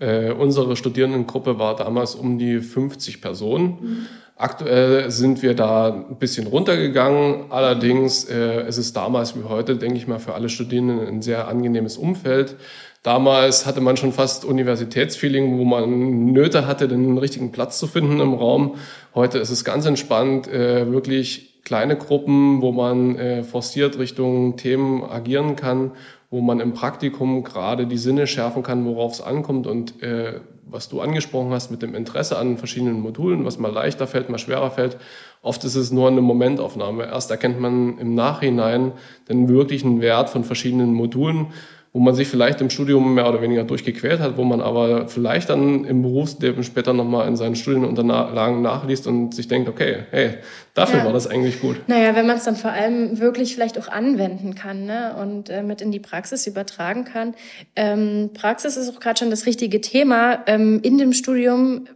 Äh, 0.00 0.32
unsere 0.32 0.76
Studierendengruppe 0.76 1.58
war 1.58 1.76
damals 1.76 2.14
um 2.14 2.38
die 2.38 2.60
50 2.60 3.20
Personen. 3.20 3.66
Mhm. 3.80 4.06
Aktuell 4.34 5.10
sind 5.10 5.42
wir 5.42 5.52
da 5.52 5.88
ein 5.92 6.16
bisschen 6.18 6.46
runtergegangen. 6.46 7.50
Allerdings 7.50 8.24
äh, 8.24 8.62
es 8.62 8.78
ist 8.78 8.96
damals 8.96 9.36
wie 9.36 9.44
heute, 9.44 9.76
denke 9.76 9.98
ich 9.98 10.08
mal, 10.08 10.18
für 10.18 10.32
alle 10.32 10.48
Studierenden 10.48 11.06
ein 11.06 11.20
sehr 11.20 11.46
angenehmes 11.48 11.98
Umfeld. 11.98 12.56
Damals 13.02 13.66
hatte 13.66 13.82
man 13.82 13.98
schon 13.98 14.12
fast 14.12 14.46
Universitätsfeeling, 14.46 15.58
wo 15.58 15.64
man 15.64 16.32
Nöte 16.32 16.66
hatte, 16.66 16.88
den 16.88 17.18
richtigen 17.18 17.52
Platz 17.52 17.78
zu 17.78 17.86
finden 17.86 18.20
im 18.20 18.32
Raum. 18.32 18.76
Heute 19.14 19.38
ist 19.38 19.50
es 19.50 19.64
ganz 19.64 19.84
entspannt, 19.84 20.48
äh, 20.48 20.90
wirklich 20.90 21.62
kleine 21.64 21.96
Gruppen, 21.96 22.62
wo 22.62 22.72
man 22.72 23.16
äh, 23.16 23.42
forciert 23.44 23.98
Richtung 23.98 24.56
Themen 24.56 25.04
agieren 25.04 25.56
kann 25.56 25.92
wo 26.30 26.40
man 26.40 26.60
im 26.60 26.72
Praktikum 26.72 27.42
gerade 27.42 27.86
die 27.86 27.98
Sinne 27.98 28.26
schärfen 28.26 28.62
kann, 28.62 28.84
worauf 28.84 29.12
es 29.12 29.20
ankommt 29.20 29.66
und 29.66 30.02
äh, 30.02 30.40
was 30.64 30.88
du 30.88 31.00
angesprochen 31.00 31.50
hast 31.50 31.70
mit 31.70 31.82
dem 31.82 31.96
Interesse 31.96 32.38
an 32.38 32.56
verschiedenen 32.56 33.00
Modulen, 33.00 33.44
was 33.44 33.58
mal 33.58 33.72
leichter 33.72 34.06
fällt, 34.06 34.30
mal 34.30 34.38
schwerer 34.38 34.70
fällt. 34.70 34.98
Oft 35.42 35.64
ist 35.64 35.74
es 35.74 35.90
nur 35.90 36.08
eine 36.08 36.20
Momentaufnahme. 36.20 37.06
Erst 37.06 37.30
erkennt 37.30 37.58
man 37.60 37.98
im 37.98 38.14
Nachhinein 38.14 38.92
den 39.28 39.48
wirklichen 39.48 40.00
Wert 40.00 40.30
von 40.30 40.44
verschiedenen 40.44 40.94
Modulen 40.94 41.48
wo 41.92 41.98
man 41.98 42.14
sich 42.14 42.28
vielleicht 42.28 42.60
im 42.60 42.70
Studium 42.70 43.14
mehr 43.14 43.28
oder 43.28 43.42
weniger 43.42 43.64
durchgequält 43.64 44.20
hat, 44.20 44.36
wo 44.36 44.44
man 44.44 44.60
aber 44.60 45.08
vielleicht 45.08 45.50
dann 45.50 45.84
im 45.84 46.02
Berufsleben 46.02 46.62
später 46.62 46.92
nochmal 46.92 47.26
in 47.26 47.34
seinen 47.34 47.56
Studienunterlagen 47.56 48.62
nachliest 48.62 49.08
und 49.08 49.34
sich 49.34 49.48
denkt, 49.48 49.68
okay, 49.68 50.04
hey, 50.12 50.34
dafür 50.74 51.00
ja. 51.00 51.04
war 51.04 51.12
das 51.12 51.26
eigentlich 51.26 51.60
gut. 51.60 51.76
Naja, 51.88 52.14
wenn 52.14 52.28
man 52.28 52.36
es 52.36 52.44
dann 52.44 52.54
vor 52.54 52.70
allem 52.70 53.18
wirklich 53.18 53.54
vielleicht 53.54 53.76
auch 53.76 53.88
anwenden 53.88 54.54
kann 54.54 54.84
ne? 54.84 55.16
und 55.20 55.50
äh, 55.50 55.64
mit 55.64 55.80
in 55.80 55.90
die 55.90 55.98
Praxis 55.98 56.46
übertragen 56.46 57.04
kann. 57.04 57.34
Ähm, 57.74 58.30
Praxis 58.34 58.76
ist 58.76 58.88
auch 58.94 59.00
gerade 59.00 59.18
schon 59.18 59.30
das 59.30 59.46
richtige 59.46 59.80
Thema. 59.80 60.44
Ähm, 60.46 60.78
in 60.84 60.96
dem 60.96 61.12
Studium 61.12 61.88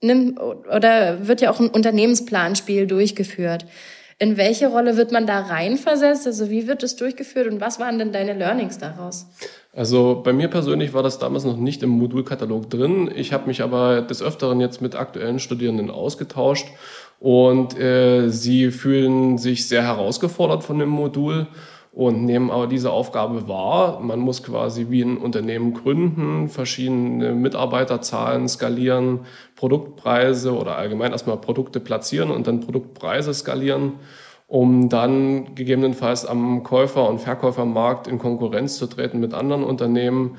nimmt, 0.00 0.38
oder 0.40 1.26
wird 1.26 1.40
ja 1.40 1.50
auch 1.50 1.58
ein 1.58 1.68
Unternehmensplanspiel 1.68 2.86
durchgeführt. 2.86 3.66
In 4.22 4.36
welche 4.36 4.68
Rolle 4.68 4.98
wird 4.98 5.12
man 5.12 5.26
da 5.26 5.40
reinversetzt? 5.40 6.26
Also 6.26 6.50
wie 6.50 6.68
wird 6.68 6.82
es 6.82 6.94
durchgeführt 6.94 7.50
und 7.50 7.62
was 7.62 7.80
waren 7.80 7.98
denn 7.98 8.12
deine 8.12 8.34
Learnings 8.34 8.76
daraus? 8.76 9.26
Also 9.74 10.20
bei 10.22 10.34
mir 10.34 10.48
persönlich 10.48 10.92
war 10.92 11.02
das 11.02 11.18
damals 11.18 11.44
noch 11.44 11.56
nicht 11.56 11.82
im 11.82 11.88
Modulkatalog 11.88 12.68
drin. 12.68 13.10
Ich 13.16 13.32
habe 13.32 13.46
mich 13.46 13.62
aber 13.62 14.02
des 14.02 14.20
Öfteren 14.20 14.60
jetzt 14.60 14.82
mit 14.82 14.94
aktuellen 14.94 15.38
Studierenden 15.38 15.90
ausgetauscht 15.90 16.68
und 17.18 17.78
äh, 17.78 18.28
sie 18.28 18.70
fühlen 18.72 19.38
sich 19.38 19.66
sehr 19.66 19.84
herausgefordert 19.84 20.64
von 20.64 20.78
dem 20.78 20.90
Modul 20.90 21.46
und 21.92 22.24
nehmen 22.24 22.50
aber 22.50 22.66
diese 22.66 22.92
Aufgabe 22.92 23.48
wahr. 23.48 24.00
Man 24.00 24.20
muss 24.20 24.42
quasi 24.42 24.86
wie 24.90 25.02
ein 25.02 25.16
Unternehmen 25.16 25.74
gründen, 25.74 26.48
verschiedene 26.48 27.34
Mitarbeiterzahlen 27.34 28.48
skalieren, 28.48 29.20
Produktpreise 29.56 30.56
oder 30.56 30.76
allgemein 30.76 31.12
erstmal 31.12 31.38
Produkte 31.38 31.80
platzieren 31.80 32.30
und 32.30 32.46
dann 32.46 32.60
Produktpreise 32.60 33.34
skalieren, 33.34 33.94
um 34.46 34.88
dann 34.88 35.54
gegebenenfalls 35.56 36.26
am 36.26 36.62
Käufer- 36.62 37.08
und 37.08 37.20
Verkäufermarkt 37.20 38.06
in 38.06 38.18
Konkurrenz 38.18 38.78
zu 38.78 38.86
treten 38.86 39.18
mit 39.18 39.34
anderen 39.34 39.64
Unternehmen, 39.64 40.36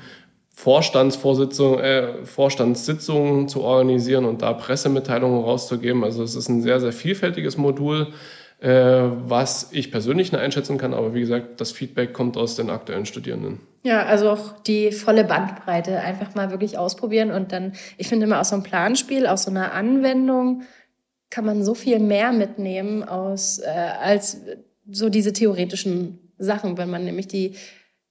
Vorstandsvorsitzungen, 0.54 1.80
äh, 1.80 2.24
Vorstandssitzungen 2.24 3.48
zu 3.48 3.62
organisieren 3.62 4.24
und 4.24 4.42
da 4.42 4.52
Pressemitteilungen 4.52 5.42
rauszugeben. 5.42 6.04
Also 6.04 6.22
es 6.22 6.34
ist 6.34 6.48
ein 6.48 6.62
sehr, 6.62 6.80
sehr 6.80 6.92
vielfältiges 6.92 7.56
Modul 7.56 8.08
was 8.68 9.68
ich 9.72 9.90
persönlich 9.90 10.30
nicht 10.30 10.40
einschätzen 10.40 10.78
kann, 10.78 10.94
aber 10.94 11.14
wie 11.14 11.20
gesagt, 11.20 11.60
das 11.60 11.72
Feedback 11.72 12.12
kommt 12.12 12.36
aus 12.36 12.54
den 12.54 12.70
aktuellen 12.70 13.06
Studierenden. 13.06 13.60
Ja, 13.82 14.06
also 14.06 14.30
auch 14.30 14.60
die 14.62 14.92
volle 14.92 15.24
Bandbreite 15.24 15.98
einfach 15.98 16.34
mal 16.34 16.50
wirklich 16.50 16.78
ausprobieren 16.78 17.32
und 17.32 17.50
dann, 17.50 17.72
ich 17.98 18.08
finde 18.08 18.26
immer 18.26 18.40
aus 18.40 18.50
so 18.50 18.54
einem 18.54 18.62
Planspiel, 18.62 19.26
aus 19.26 19.44
so 19.44 19.50
einer 19.50 19.72
Anwendung 19.72 20.62
kann 21.30 21.44
man 21.44 21.64
so 21.64 21.74
viel 21.74 21.98
mehr 21.98 22.32
mitnehmen 22.32 23.02
aus 23.02 23.58
äh, 23.58 23.68
als 23.68 24.42
so 24.88 25.08
diese 25.08 25.32
theoretischen 25.32 26.32
Sachen, 26.38 26.78
wenn 26.78 26.90
man 26.90 27.04
nämlich 27.04 27.26
die 27.26 27.56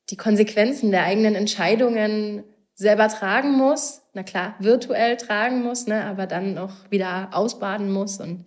die 0.09 0.17
Konsequenzen 0.17 0.91
der 0.91 1.03
eigenen 1.03 1.35
Entscheidungen 1.35 2.43
selber 2.75 3.07
tragen 3.07 3.53
muss, 3.53 4.01
na 4.13 4.23
klar, 4.23 4.55
virtuell 4.59 5.15
tragen 5.17 5.63
muss, 5.63 5.87
ne, 5.87 6.03
aber 6.05 6.27
dann 6.27 6.57
auch 6.57 6.73
wieder 6.89 7.29
ausbaden 7.31 7.91
muss 7.91 8.19
und 8.19 8.45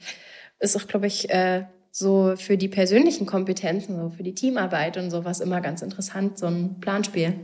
ist 0.58 0.76
auch, 0.76 0.86
glaube 0.86 1.06
ich, 1.06 1.30
äh, 1.30 1.64
so 1.96 2.34
für 2.36 2.56
die 2.56 2.66
persönlichen 2.66 3.24
Kompetenzen, 3.24 3.96
so 3.96 4.10
für 4.10 4.24
die 4.24 4.34
Teamarbeit 4.34 4.96
und 4.96 5.12
sowas 5.12 5.38
immer 5.38 5.60
ganz 5.60 5.80
interessant, 5.80 6.36
so 6.36 6.46
ein 6.46 6.80
Planspiel. 6.80 7.34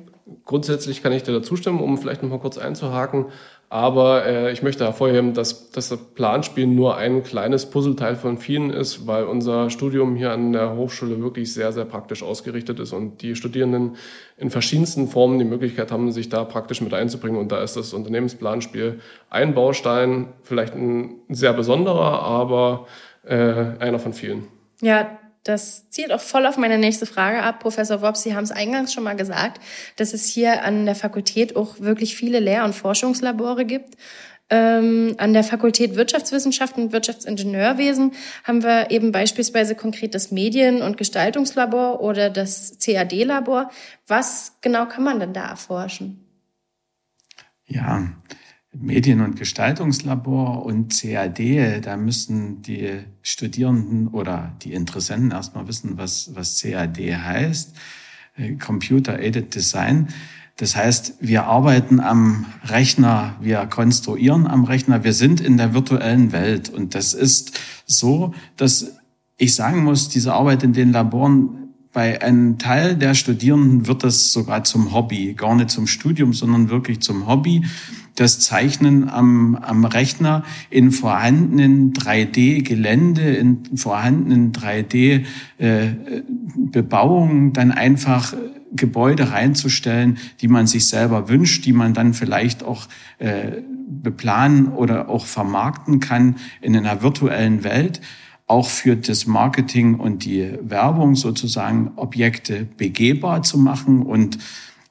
grundsätzlich 0.45 1.05
kann 1.05 1.13
ich 1.13 1.23
dir 1.23 1.33
dazu 1.33 1.55
stimmen, 1.55 1.79
um 1.79 1.97
vielleicht 1.99 2.25
noch 2.25 2.31
mal 2.31 2.41
kurz 2.41 2.59
einzuhaken. 2.59 3.27
Aber 3.69 4.27
äh, 4.27 4.51
ich 4.51 4.65
möchte 4.65 4.85
hervorheben, 4.85 5.35
dass, 5.35 5.71
dass 5.71 5.91
das 5.91 6.01
Planspiel 6.15 6.67
nur 6.67 6.97
ein 6.97 7.23
kleines 7.23 7.67
Puzzleteil 7.67 8.17
von 8.17 8.39
vielen 8.39 8.71
ist, 8.71 9.07
weil 9.07 9.23
unser 9.23 9.71
Studium 9.71 10.17
hier 10.17 10.33
an 10.33 10.53
der 10.53 10.75
Hochschule 10.75 11.23
wirklich 11.23 11.55
sehr, 11.55 11.73
sehr 11.73 11.85
praktisch 11.85 12.25
ausgerichtet 12.25 12.81
ist 12.81 12.93
und 12.93 13.23
die 13.23 13.37
Studierenden 13.37 13.95
in 14.37 14.51
verschiedensten 14.51 15.07
Formen 15.07 15.39
die 15.39 15.45
Möglichkeit 15.45 15.93
haben, 15.93 16.11
sich 16.11 16.29
da 16.29 16.43
praktisch 16.43 16.81
mit 16.81 16.93
einzubringen. 16.93 17.39
Und 17.39 17.53
da 17.53 17.63
ist 17.63 17.77
das 17.77 17.93
Unternehmensplanspiel 17.93 18.99
ein 19.31 19.55
Baustein, 19.55 20.33
vielleicht 20.43 20.75
ein 20.75 21.21
sehr 21.29 21.53
besonderer, 21.53 22.23
aber 22.23 22.89
äh, 23.25 23.35
einer 23.79 23.99
von 23.99 24.13
vielen. 24.15 24.49
Ja, 24.81 25.19
das 25.45 25.89
zielt 25.89 26.13
auch 26.13 26.21
voll 26.21 26.47
auf 26.47 26.59
meine 26.59 26.79
nächste 26.79 27.07
Frage 27.07 27.43
ab. 27.43 27.61
Professor 27.61 28.03
Wob, 28.03 28.17
Sie 28.17 28.35
haben 28.35 28.45
es 28.45 28.51
eingangs 28.51 28.93
schon 28.93 29.05
mal 29.05 29.17
gesagt, 29.17 29.61
dass 29.97 30.13
es 30.13 30.27
hier 30.27 30.65
an 30.65 30.85
der 30.85 30.95
Fakultät 30.95 31.57
auch 31.57 31.81
wirklich 31.81 32.15
viele 32.15 32.41
Lehr- 32.41 32.65
und 32.65 32.75
Forschungslabore 32.75 33.65
gibt. 33.65 33.97
Ähm, 34.53 35.15
an 35.19 35.33
der 35.33 35.45
Fakultät 35.45 35.95
Wirtschaftswissenschaften 35.95 36.85
und 36.85 36.93
Wirtschaftsingenieurwesen 36.93 38.13
haben 38.43 38.65
wir 38.65 38.91
eben 38.91 39.13
beispielsweise 39.13 39.77
konkret 39.77 40.15
das 40.15 40.33
Medien- 40.33 40.83
und 40.83 40.97
Gestaltungslabor 40.97 42.01
oder 42.01 42.31
das 42.31 42.77
CAD-Labor. 42.85 43.71
Was 44.09 44.57
genau 44.61 44.87
kann 44.87 45.05
man 45.05 45.21
denn 45.21 45.33
da 45.33 45.49
erforschen? 45.49 46.27
Ja, 47.67 48.09
Medien- 48.73 49.21
und 49.21 49.37
Gestaltungslabor 49.37 50.65
und 50.65 50.97
CAD, 50.97 51.81
da 51.83 51.97
müssen 51.97 52.63
die 52.63 53.01
Studierenden 53.23 54.09
oder 54.09 54.55
die 54.63 54.73
Interessenten 54.73 55.33
erstmal 55.33 55.67
wissen, 55.67 55.99
was, 55.99 56.35
was 56.35 56.61
CAD 56.61 56.99
heißt. 56.99 57.75
Äh, 58.37 58.53
Computer 58.55 59.19
Aided 59.19 59.55
Design. 59.55 60.09
Das 60.57 60.77
heißt, 60.77 61.15
wir 61.21 61.45
arbeiten 61.45 62.01
am 62.01 62.47
Rechner, 62.65 63.35
wir 63.41 63.67
konstruieren 63.67 64.47
am 64.47 64.65
Rechner, 64.65 65.05
wir 65.05 65.15
sind 65.15 65.41
in 65.41 65.57
der 65.57 65.75
virtuellen 65.75 66.33
Welt. 66.33 66.69
Und 66.69 66.95
das 66.95 67.15
ist 67.15 67.59
so, 67.87 68.35
dass 68.57 68.93
ich 69.37 69.55
sagen 69.55 69.83
muss, 69.83 70.11
diese 70.11 70.35
Arbeit 70.35 70.63
in 70.63 70.75
den 70.75 70.93
Laboren 70.93 71.60
bei 71.93 72.23
einem 72.23 72.59
Teil 72.59 72.95
der 72.97 73.15
Studierenden 73.15 73.89
wird 73.89 74.05
das 74.05 74.33
sogar 74.33 74.63
zum 74.65 74.95
Hobby, 74.95 75.35
gar 75.35 75.57
nicht 75.57 75.71
zum 75.71 75.89
Studium, 75.89 76.33
sondern 76.33 76.71
wirklich 76.71 77.01
zum 77.01 77.27
Hobby. 77.27 77.65
Das 78.15 78.39
Zeichnen 78.39 79.09
am, 79.09 79.57
am 79.57 79.85
Rechner 79.85 80.45
in 80.69 80.93
vorhandenen 80.93 81.93
3D-Gelände, 81.93 83.35
in 83.35 83.77
vorhandenen 83.77 84.53
3D-Bebauungen 84.53 87.49
äh, 87.49 87.53
dann 87.53 87.73
einfach 87.73 88.35
Gebäude 88.73 89.33
reinzustellen, 89.33 90.19
die 90.41 90.49
man 90.49 90.69
sich 90.69 90.87
selber 90.87 91.29
wünscht, 91.29 91.65
die 91.65 91.73
man 91.73 91.93
dann 91.93 92.15
vielleicht 92.15 92.63
auch 92.63 92.87
äh, 93.19 93.63
beplanen 93.89 94.69
oder 94.69 95.09
auch 95.09 95.27
vermarkten 95.27 95.99
kann 95.99 96.37
in 96.61 96.77
einer 96.77 97.03
virtuellen 97.03 97.65
Welt 97.65 98.01
auch 98.51 98.69
für 98.69 98.97
das 98.97 99.27
Marketing 99.27 99.95
und 99.95 100.25
die 100.25 100.59
Werbung 100.61 101.15
sozusagen 101.15 101.93
Objekte 101.95 102.67
begehbar 102.77 103.43
zu 103.43 103.59
machen 103.59 104.03
und 104.03 104.39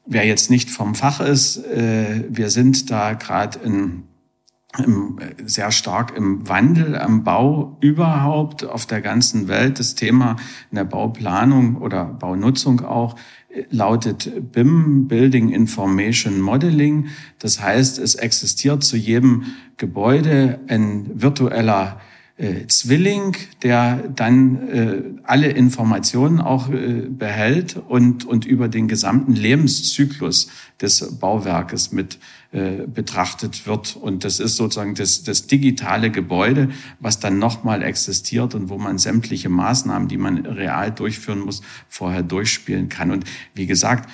wer 0.06 0.26
jetzt 0.26 0.50
nicht 0.50 0.70
vom 0.70 0.96
Fach 0.96 1.20
ist, 1.20 1.58
äh, 1.58 2.24
wir 2.30 2.50
sind 2.50 2.90
da 2.90 3.14
gerade 3.14 3.60
in 3.60 4.04
im, 4.78 5.18
sehr 5.46 5.72
stark 5.72 6.16
im 6.16 6.48
Wandel 6.48 6.96
am 6.96 7.24
Bau 7.24 7.78
überhaupt 7.82 8.64
auf 8.64 8.86
der 8.86 9.02
ganzen 9.02 9.48
Welt. 9.48 9.80
Das 9.80 9.96
Thema 9.96 10.36
in 10.70 10.76
der 10.76 10.86
Bauplanung 10.86 11.78
oder 11.78 12.06
Baunutzung 12.06 12.86
auch 12.86 13.16
lautet 13.72 14.52
BIM, 14.52 15.08
Building 15.08 15.50
Information 15.50 16.40
Modeling. 16.40 17.08
Das 17.40 17.62
heißt, 17.62 17.98
es 17.98 18.14
existiert 18.14 18.84
zu 18.84 18.96
jedem 18.96 19.46
Gebäude 19.78 20.60
ein 20.68 21.10
virtueller 21.16 22.00
äh, 22.40 22.68
Zwilling, 22.68 23.36
der 23.64 23.98
dann 24.16 24.70
äh, 24.70 25.02
alle 25.24 25.50
Informationen 25.50 26.40
auch 26.40 26.70
äh, 26.70 27.08
behält 27.10 27.76
und, 27.76 28.26
und 28.26 28.46
über 28.46 28.70
den 28.70 28.88
gesamten 28.88 29.36
Lebenszyklus 29.36 30.50
des 30.82 31.20
Bauwerkes 31.20 31.92
mit 31.92 32.18
äh, 32.52 32.88
betrachtet 32.88 33.68
wird. 33.68 33.98
Und 33.98 34.24
das 34.24 34.40
ist 34.40 34.56
sozusagen 34.56 34.96
das, 34.96 35.24
das 35.24 35.48
digitale 35.48 36.12
Gebäude, 36.12 36.70
was 37.02 37.20
dann 37.20 37.40
nochmal 37.40 37.84
existiert 37.84 38.56
und 38.56 38.70
wo 38.70 38.78
man 38.78 38.98
sämtliche 38.98 39.50
Maßnahmen, 39.50 40.08
die 40.08 40.18
man 40.18 40.46
real 40.46 40.92
durchführen 40.92 41.42
muss, 41.42 41.62
vorher 41.90 42.24
durchspielen 42.24 42.88
kann. 42.88 43.12
Und 43.12 43.26
wie 43.54 43.68
gesagt, 43.68 44.10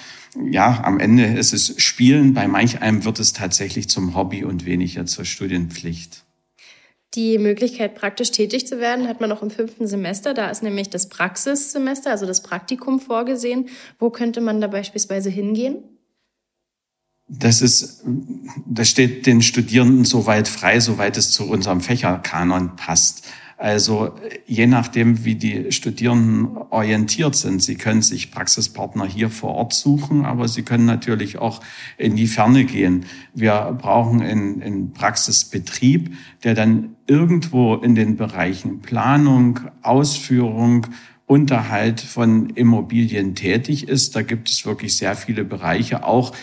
ja, 0.49 0.83
am 0.83 0.99
Ende 0.99 1.25
ist 1.25 1.53
es 1.53 1.75
Spielen. 1.81 2.33
Bei 2.33 2.47
manch 2.47 2.81
einem 2.81 3.05
wird 3.05 3.19
es 3.19 3.33
tatsächlich 3.33 3.87
zum 3.87 4.15
Hobby 4.15 4.43
und 4.43 4.65
weniger 4.65 5.05
zur 5.05 5.25
Studienpflicht. 5.25 6.24
Die 7.15 7.37
Möglichkeit, 7.37 7.95
praktisch 7.95 8.31
tätig 8.31 8.67
zu 8.67 8.79
werden, 8.79 9.07
hat 9.07 9.21
man 9.21 9.31
auch 9.31 9.41
im 9.41 9.49
fünften 9.49 9.87
Semester. 9.87 10.33
Da 10.33 10.49
ist 10.49 10.63
nämlich 10.63 10.89
das 10.89 11.07
Praxissemester, 11.07 12.11
also 12.11 12.25
das 12.25 12.43
Praktikum 12.43 12.99
vorgesehen. 12.99 13.69
Wo 13.99 14.09
könnte 14.09 14.41
man 14.41 14.59
da 14.59 14.67
beispielsweise 14.67 15.29
hingehen? 15.29 15.83
Das 17.27 17.61
ist, 17.61 18.03
das 18.67 18.89
steht 18.89 19.25
den 19.25 19.41
Studierenden 19.41 20.05
soweit 20.05 20.47
frei, 20.47 20.79
soweit 20.79 21.17
es 21.17 21.31
zu 21.31 21.49
unserem 21.49 21.81
Fächerkanon 21.81 22.75
passt. 22.75 23.23
Also 23.57 24.13
je 24.45 24.67
nachdem, 24.67 25.23
wie 25.23 25.35
die 25.35 25.71
Studierenden 25.71 26.57
orientiert 26.71 27.35
sind. 27.35 27.63
Sie 27.63 27.75
können 27.75 28.01
sich 28.01 28.31
Praxispartner 28.31 29.05
hier 29.05 29.29
vor 29.29 29.55
Ort 29.55 29.73
suchen, 29.73 30.25
aber 30.25 30.49
sie 30.49 30.63
können 30.63 30.85
natürlich 30.85 31.37
auch 31.37 31.61
in 31.97 32.17
die 32.17 32.27
Ferne 32.27 32.65
gehen. 32.65 33.05
Wir 33.33 33.77
brauchen 33.81 34.21
einen, 34.21 34.91
Praxisbetrieb, 34.91 36.13
der 36.43 36.53
dann 36.53 36.95
irgendwo 37.07 37.75
in 37.75 37.95
den 37.95 38.17
Bereichen 38.17 38.81
Planung, 38.81 39.61
Ausführung, 39.81 40.87
Unterhalt 41.25 42.01
von 42.01 42.49
Immobilien 42.51 43.35
tätig 43.35 43.87
ist. 43.87 44.15
Da 44.15 44.21
gibt 44.21 44.49
es 44.49 44.65
wirklich 44.65 44.97
sehr 44.97 45.15
viele 45.15 45.43
Bereiche, 45.43 46.05
auch 46.05 46.33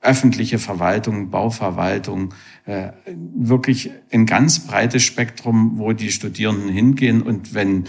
öffentliche 0.00 0.58
Verwaltung, 0.58 1.30
Bauverwaltung, 1.30 2.34
wirklich 2.66 3.90
ein 4.10 4.26
ganz 4.26 4.66
breites 4.66 5.02
Spektrum, 5.02 5.78
wo 5.78 5.92
die 5.92 6.10
Studierenden 6.10 6.70
hingehen. 6.70 7.22
Und 7.22 7.54
wenn 7.54 7.84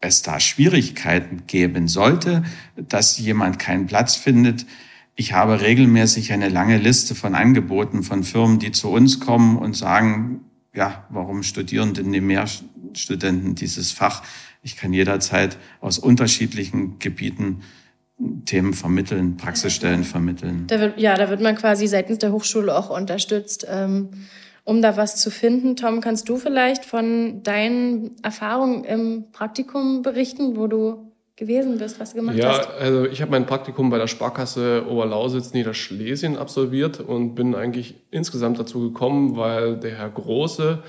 es 0.00 0.22
da 0.22 0.38
Schwierigkeiten 0.40 1.44
geben 1.46 1.88
sollte, 1.88 2.42
dass 2.76 3.18
jemand 3.18 3.58
keinen 3.58 3.86
Platz 3.86 4.16
findet, 4.16 4.66
ich 5.14 5.34
habe 5.34 5.60
regelmäßig 5.60 6.32
eine 6.32 6.48
lange 6.48 6.78
Liste 6.78 7.14
von 7.14 7.34
Angeboten 7.34 8.02
von 8.02 8.24
Firmen, 8.24 8.58
die 8.58 8.72
zu 8.72 8.88
uns 8.88 9.20
kommen 9.20 9.58
und 9.58 9.76
sagen, 9.76 10.40
ja, 10.74 11.06
warum 11.10 11.42
studieren 11.42 11.92
denn 11.92 12.12
die 12.12 12.22
Mehrstudenten 12.22 13.54
dieses 13.54 13.92
Fach? 13.92 14.22
Ich 14.62 14.76
kann 14.76 14.92
jederzeit 14.92 15.58
aus 15.80 15.98
unterschiedlichen 15.98 16.98
Gebieten 16.98 17.60
Themen 18.44 18.74
vermitteln, 18.74 19.36
Praxisstellen 19.36 20.04
vermitteln. 20.04 20.64
Da 20.68 20.78
wird, 20.80 20.98
ja, 20.98 21.16
da 21.16 21.28
wird 21.28 21.40
man 21.40 21.56
quasi 21.56 21.86
seitens 21.86 22.18
der 22.18 22.32
Hochschule 22.32 22.76
auch 22.76 22.90
unterstützt, 22.90 23.66
ähm, 23.68 24.10
um 24.64 24.80
da 24.80 24.96
was 24.96 25.16
zu 25.16 25.30
finden. 25.30 25.76
Tom, 25.76 26.00
kannst 26.00 26.28
du 26.28 26.36
vielleicht 26.36 26.84
von 26.84 27.42
deinen 27.42 28.16
Erfahrungen 28.22 28.84
im 28.84 29.24
Praktikum 29.32 30.02
berichten, 30.02 30.56
wo 30.56 30.66
du 30.66 31.12
gewesen 31.36 31.78
bist, 31.78 31.98
was 31.98 32.10
du 32.10 32.16
gemacht 32.16 32.36
ja, 32.36 32.50
hast? 32.50 32.68
Ja, 32.68 32.74
also 32.76 33.06
ich 33.06 33.20
habe 33.22 33.30
mein 33.32 33.46
Praktikum 33.46 33.90
bei 33.90 33.98
der 33.98 34.06
Sparkasse 34.06 34.84
Oberlausitz 34.88 35.52
Niederschlesien 35.52 36.36
absolviert 36.36 37.00
und 37.00 37.34
bin 37.34 37.54
eigentlich 37.54 37.96
insgesamt 38.10 38.58
dazu 38.58 38.80
gekommen, 38.80 39.36
weil 39.36 39.76
der 39.76 39.96
Herr 39.96 40.10
Große 40.10 40.82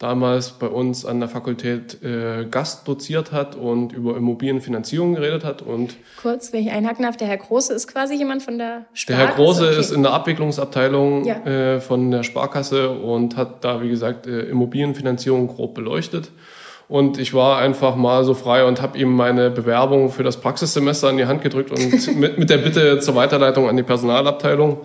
damals 0.00 0.52
bei 0.52 0.66
uns 0.66 1.04
an 1.04 1.20
der 1.20 1.28
Fakultät 1.28 2.02
äh, 2.02 2.46
Gast 2.50 2.88
doziert 2.88 3.32
hat 3.32 3.54
und 3.54 3.92
über 3.92 4.16
Immobilienfinanzierung 4.16 5.14
geredet 5.14 5.44
hat. 5.44 5.60
Und 5.60 5.94
Kurz, 6.20 6.54
wenn 6.54 6.62
ich 6.62 6.72
einhaken 6.72 7.04
darf, 7.04 7.18
der 7.18 7.28
Herr 7.28 7.36
Große 7.36 7.74
ist 7.74 7.86
quasi 7.86 8.14
jemand 8.14 8.42
von 8.42 8.56
der 8.56 8.86
Sparkasse? 8.94 9.06
Der 9.06 9.16
Herr 9.18 9.36
Große 9.36 9.68
okay. 9.68 9.78
ist 9.78 9.90
in 9.90 10.02
der 10.02 10.12
Abwicklungsabteilung 10.14 11.26
ja. 11.26 11.34
äh, 11.44 11.80
von 11.80 12.10
der 12.10 12.22
Sparkasse 12.22 12.90
und 12.90 13.36
hat 13.36 13.62
da, 13.62 13.82
wie 13.82 13.90
gesagt, 13.90 14.26
äh, 14.26 14.40
Immobilienfinanzierung 14.44 15.48
grob 15.48 15.74
beleuchtet. 15.74 16.30
Und 16.88 17.18
ich 17.18 17.34
war 17.34 17.58
einfach 17.58 17.94
mal 17.94 18.24
so 18.24 18.32
frei 18.32 18.64
und 18.64 18.80
habe 18.80 18.96
ihm 18.96 19.14
meine 19.14 19.50
Bewerbung 19.50 20.10
für 20.10 20.22
das 20.22 20.38
Praxissemester 20.38 21.10
in 21.10 21.18
die 21.18 21.26
Hand 21.26 21.42
gedrückt 21.42 21.72
und 21.72 22.16
mit, 22.16 22.38
mit 22.38 22.48
der 22.48 22.58
Bitte 22.58 23.00
zur 23.00 23.16
Weiterleitung 23.16 23.68
an 23.68 23.76
die 23.76 23.82
Personalabteilung. 23.82 24.78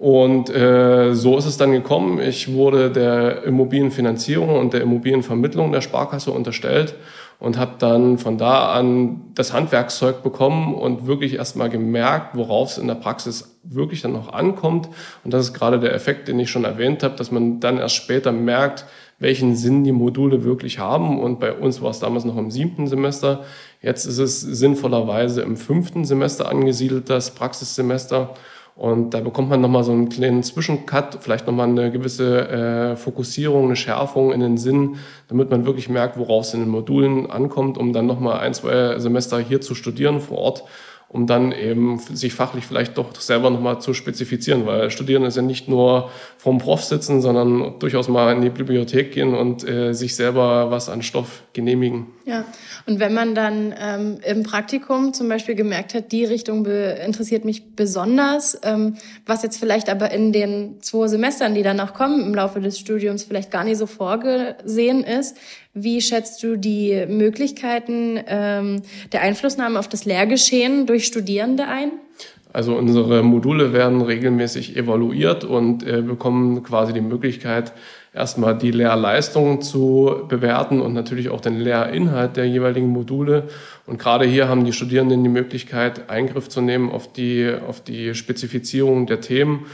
Und 0.00 0.48
äh, 0.48 1.12
so 1.14 1.36
ist 1.36 1.44
es 1.44 1.58
dann 1.58 1.72
gekommen. 1.72 2.20
Ich 2.20 2.50
wurde 2.50 2.90
der 2.90 3.44
Immobilienfinanzierung 3.44 4.56
und 4.56 4.72
der 4.72 4.80
Immobilienvermittlung 4.80 5.72
der 5.72 5.82
Sparkasse 5.82 6.30
unterstellt 6.30 6.94
und 7.38 7.58
habe 7.58 7.72
dann 7.78 8.16
von 8.16 8.38
da 8.38 8.72
an 8.72 9.20
das 9.34 9.52
Handwerkszeug 9.52 10.22
bekommen 10.22 10.74
und 10.74 11.06
wirklich 11.06 11.34
erstmal 11.34 11.68
gemerkt, 11.68 12.34
worauf 12.34 12.70
es 12.70 12.78
in 12.78 12.86
der 12.86 12.94
Praxis 12.94 13.58
wirklich 13.62 14.00
dann 14.00 14.14
noch 14.14 14.32
ankommt. 14.32 14.88
Und 15.22 15.34
das 15.34 15.44
ist 15.44 15.52
gerade 15.52 15.78
der 15.78 15.92
Effekt, 15.92 16.28
den 16.28 16.40
ich 16.40 16.48
schon 16.48 16.64
erwähnt 16.64 17.02
habe, 17.02 17.16
dass 17.16 17.30
man 17.30 17.60
dann 17.60 17.76
erst 17.76 17.96
später 17.96 18.32
merkt, 18.32 18.86
welchen 19.18 19.54
Sinn 19.54 19.84
die 19.84 19.92
Module 19.92 20.44
wirklich 20.44 20.78
haben. 20.78 21.20
Und 21.20 21.40
bei 21.40 21.52
uns 21.52 21.82
war 21.82 21.90
es 21.90 22.00
damals 22.00 22.24
noch 22.24 22.38
im 22.38 22.50
siebten 22.50 22.86
Semester. 22.86 23.44
Jetzt 23.82 24.06
ist 24.06 24.16
es 24.16 24.40
sinnvollerweise 24.40 25.42
im 25.42 25.58
fünften 25.58 26.06
Semester 26.06 26.48
angesiedelt, 26.48 27.10
das 27.10 27.34
Praxissemester. 27.34 28.32
Und 28.80 29.12
da 29.12 29.20
bekommt 29.20 29.50
man 29.50 29.60
nochmal 29.60 29.84
so 29.84 29.92
einen 29.92 30.08
kleinen 30.08 30.42
Zwischencut, 30.42 31.18
vielleicht 31.20 31.46
nochmal 31.46 31.68
eine 31.68 31.90
gewisse 31.90 32.48
äh, 32.48 32.96
Fokussierung, 32.96 33.66
eine 33.66 33.76
Schärfung 33.76 34.32
in 34.32 34.40
den 34.40 34.56
Sinn, 34.56 34.96
damit 35.28 35.50
man 35.50 35.66
wirklich 35.66 35.90
merkt, 35.90 36.16
worauf 36.16 36.46
es 36.46 36.54
in 36.54 36.60
den 36.60 36.70
Modulen 36.70 37.30
ankommt, 37.30 37.76
um 37.76 37.92
dann 37.92 38.06
nochmal 38.06 38.40
ein, 38.40 38.54
zwei 38.54 38.98
Semester 38.98 39.38
hier 39.38 39.60
zu 39.60 39.74
studieren 39.74 40.22
vor 40.22 40.38
Ort 40.38 40.64
um 41.12 41.26
dann 41.26 41.50
eben 41.50 41.98
sich 41.98 42.32
fachlich 42.32 42.64
vielleicht 42.64 42.96
doch 42.96 43.12
selber 43.20 43.50
nochmal 43.50 43.80
zu 43.80 43.94
spezifizieren, 43.94 44.64
weil 44.64 44.92
Studieren 44.92 45.24
ist 45.24 45.36
ja 45.36 45.42
nicht 45.42 45.68
nur 45.68 46.08
vorm 46.38 46.58
Prof 46.58 46.84
sitzen, 46.84 47.20
sondern 47.20 47.80
durchaus 47.80 48.08
mal 48.08 48.32
in 48.32 48.42
die 48.42 48.48
Bibliothek 48.48 49.12
gehen 49.12 49.34
und 49.34 49.68
äh, 49.68 49.92
sich 49.92 50.14
selber 50.14 50.70
was 50.70 50.88
an 50.88 51.02
Stoff 51.02 51.42
genehmigen. 51.52 52.06
Ja, 52.26 52.44
und 52.86 53.00
wenn 53.00 53.12
man 53.12 53.34
dann 53.34 53.74
ähm, 53.76 54.18
im 54.24 54.44
Praktikum 54.44 55.12
zum 55.12 55.28
Beispiel 55.28 55.56
gemerkt 55.56 55.94
hat, 55.94 56.12
die 56.12 56.24
Richtung 56.24 56.64
interessiert 56.64 57.44
mich 57.44 57.74
besonders, 57.74 58.60
ähm, 58.62 58.94
was 59.26 59.42
jetzt 59.42 59.58
vielleicht 59.58 59.88
aber 59.88 60.12
in 60.12 60.32
den 60.32 60.80
zwei 60.80 61.08
Semestern, 61.08 61.56
die 61.56 61.64
dann 61.64 61.78
noch 61.78 61.92
kommen 61.92 62.24
im 62.24 62.34
Laufe 62.36 62.60
des 62.60 62.78
Studiums, 62.78 63.24
vielleicht 63.24 63.50
gar 63.50 63.64
nicht 63.64 63.78
so 63.78 63.86
vorgesehen 63.86 65.02
ist, 65.02 65.36
wie 65.74 66.00
schätzt 66.00 66.42
du 66.42 66.56
die 66.56 67.06
Möglichkeiten 67.08 68.18
ähm, 68.26 68.82
der 69.12 69.22
Einflussnahme 69.22 69.78
auf 69.78 69.88
das 69.88 70.04
Lehrgeschehen 70.04 70.86
durch 70.86 71.06
Studierende 71.06 71.66
ein? 71.66 71.92
Also 72.52 72.74
unsere 72.74 73.22
Module 73.22 73.72
werden 73.72 74.02
regelmäßig 74.02 74.76
evaluiert 74.76 75.44
und 75.44 75.86
äh, 75.86 76.02
bekommen 76.02 76.64
quasi 76.64 76.92
die 76.92 77.00
Möglichkeit, 77.00 77.72
erstmal 78.12 78.58
die 78.58 78.72
Lehrleistung 78.72 79.62
zu 79.62 80.24
bewerten 80.28 80.80
und 80.80 80.92
natürlich 80.92 81.28
auch 81.28 81.40
den 81.40 81.60
Lehrinhalt 81.60 82.36
der 82.36 82.48
jeweiligen 82.48 82.88
Module. 82.88 83.44
Und 83.86 84.00
gerade 84.00 84.24
hier 84.24 84.48
haben 84.48 84.64
die 84.64 84.72
Studierenden 84.72 85.22
die 85.22 85.30
Möglichkeit, 85.30 86.10
Eingriff 86.10 86.48
zu 86.48 86.60
nehmen 86.60 86.90
auf 86.90 87.12
die, 87.12 87.52
auf 87.68 87.80
die 87.80 88.16
Spezifizierung 88.16 89.06
der 89.06 89.20
Themen 89.20 89.66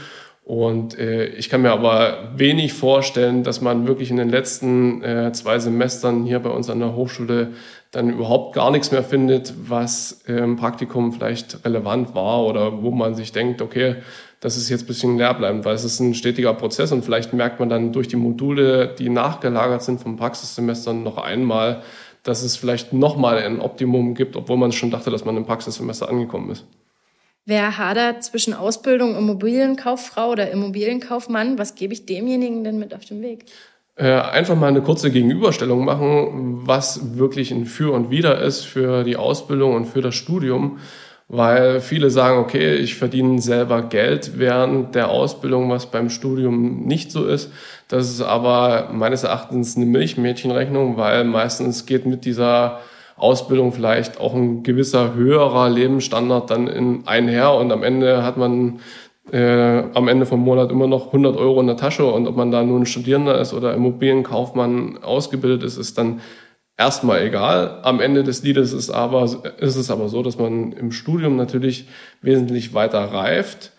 und 0.47 0.97
äh, 0.97 1.25
ich 1.25 1.49
kann 1.49 1.61
mir 1.61 1.73
aber 1.73 2.31
wenig 2.37 2.71
vorstellen, 2.71 3.43
dass 3.43 3.59
man 3.59 3.85
wirklich 3.85 4.11
in 4.11 4.15
den 4.15 4.29
letzten 4.29 5.03
äh, 5.03 5.33
zwei 5.33 5.59
Semestern 5.59 6.23
hier 6.23 6.39
bei 6.39 6.49
uns 6.49 6.69
an 6.69 6.79
der 6.79 6.95
Hochschule 6.95 7.49
dann 7.91 8.09
überhaupt 8.09 8.55
gar 8.55 8.71
nichts 8.71 8.93
mehr 8.93 9.03
findet, 9.03 9.53
was 9.67 10.23
äh, 10.25 10.37
im 10.37 10.55
Praktikum 10.55 11.11
vielleicht 11.11 11.65
relevant 11.65 12.15
war 12.15 12.45
oder 12.45 12.81
wo 12.81 12.91
man 12.91 13.13
sich 13.13 13.33
denkt, 13.33 13.61
okay, 13.61 13.97
das 14.39 14.55
ist 14.55 14.69
jetzt 14.69 14.83
ein 14.83 14.87
bisschen 14.87 15.17
leer 15.17 15.33
bleiben, 15.33 15.65
weil 15.65 15.75
es 15.75 15.83
ist 15.83 15.99
ein 15.99 16.13
stetiger 16.13 16.53
Prozess 16.53 16.93
und 16.93 17.03
vielleicht 17.03 17.33
merkt 17.33 17.59
man 17.59 17.67
dann 17.67 17.91
durch 17.91 18.07
die 18.07 18.15
Module, 18.15 18.95
die 18.97 19.09
nachgelagert 19.09 19.83
sind 19.83 19.99
vom 19.99 20.15
Praxissemester 20.15 20.93
noch 20.93 21.17
einmal, 21.17 21.81
dass 22.23 22.41
es 22.41 22.55
vielleicht 22.55 22.93
nochmal 22.93 23.39
ein 23.39 23.59
Optimum 23.59 24.15
gibt, 24.15 24.37
obwohl 24.37 24.55
man 24.55 24.71
schon 24.71 24.91
dachte, 24.91 25.11
dass 25.11 25.25
man 25.25 25.35
im 25.35 25.45
Praxissemester 25.45 26.07
angekommen 26.07 26.51
ist. 26.51 26.63
Wer 27.49 27.77
hadert 27.77 28.25
zwischen 28.25 28.53
Ausbildung 28.53 29.15
Immobilienkauffrau 29.15 30.31
oder 30.31 30.51
Immobilienkaufmann? 30.51 31.57
Was 31.57 31.75
gebe 31.75 31.93
ich 31.93 32.05
demjenigen 32.05 32.65
denn 32.65 32.77
mit 32.77 32.93
auf 32.93 33.05
den 33.05 33.21
Weg? 33.21 33.45
Äh, 33.95 34.11
einfach 34.11 34.57
mal 34.57 34.67
eine 34.67 34.81
kurze 34.81 35.11
Gegenüberstellung 35.11 35.85
machen, 35.85 36.67
was 36.67 37.17
wirklich 37.17 37.51
ein 37.51 37.63
Für 37.63 37.93
und 37.93 38.09
Wider 38.09 38.41
ist 38.41 38.65
für 38.65 39.05
die 39.05 39.15
Ausbildung 39.15 39.75
und 39.75 39.85
für 39.85 40.01
das 40.01 40.13
Studium. 40.15 40.79
Weil 41.29 41.79
viele 41.79 42.09
sagen, 42.09 42.37
okay, 42.39 42.75
ich 42.75 42.95
verdiene 42.95 43.39
selber 43.39 43.81
Geld 43.81 44.37
während 44.37 44.93
der 44.93 45.09
Ausbildung, 45.09 45.69
was 45.69 45.85
beim 45.85 46.09
Studium 46.09 46.85
nicht 46.85 47.13
so 47.13 47.25
ist. 47.25 47.49
Das 47.87 48.09
ist 48.09 48.21
aber 48.21 48.89
meines 48.91 49.23
Erachtens 49.23 49.77
eine 49.77 49.85
Milchmädchenrechnung, 49.85 50.97
weil 50.97 51.23
meistens 51.23 51.85
geht 51.85 52.05
mit 52.05 52.25
dieser 52.25 52.81
Ausbildung 53.17 53.73
vielleicht 53.73 54.19
auch 54.19 54.33
ein 54.33 54.63
gewisser 54.63 55.15
höherer 55.15 55.69
Lebensstandard 55.69 56.49
dann 56.49 56.67
in 56.67 57.07
einher 57.07 57.53
und 57.53 57.71
am 57.71 57.83
Ende 57.83 58.23
hat 58.23 58.37
man 58.37 58.79
äh, 59.31 59.83
am 59.93 60.07
Ende 60.07 60.25
vom 60.25 60.39
Monat 60.39 60.71
immer 60.71 60.87
noch 60.87 61.07
100 61.07 61.35
Euro 61.35 61.59
in 61.59 61.67
der 61.67 61.77
Tasche 61.77 62.05
und 62.05 62.27
ob 62.27 62.37
man 62.37 62.51
da 62.51 62.63
nun 62.63 62.85
Studierender 62.85 63.39
ist 63.39 63.53
oder 63.53 63.73
Immobilienkaufmann 63.73 64.99
ausgebildet 65.03 65.63
ist, 65.63 65.77
ist 65.77 65.97
dann 65.97 66.21
erstmal 66.77 67.23
egal. 67.23 67.79
Am 67.83 67.99
Ende 67.99 68.23
des 68.23 68.43
Liedes 68.43 68.71
ist, 68.71 68.89
aber, 68.89 69.23
ist 69.59 69.75
es 69.75 69.91
aber 69.91 70.09
so, 70.09 70.21
dass 70.23 70.37
man 70.37 70.71
im 70.71 70.91
Studium 70.91 71.35
natürlich 71.35 71.87
wesentlich 72.21 72.73
weiter 72.73 72.99
reift, 72.99 73.73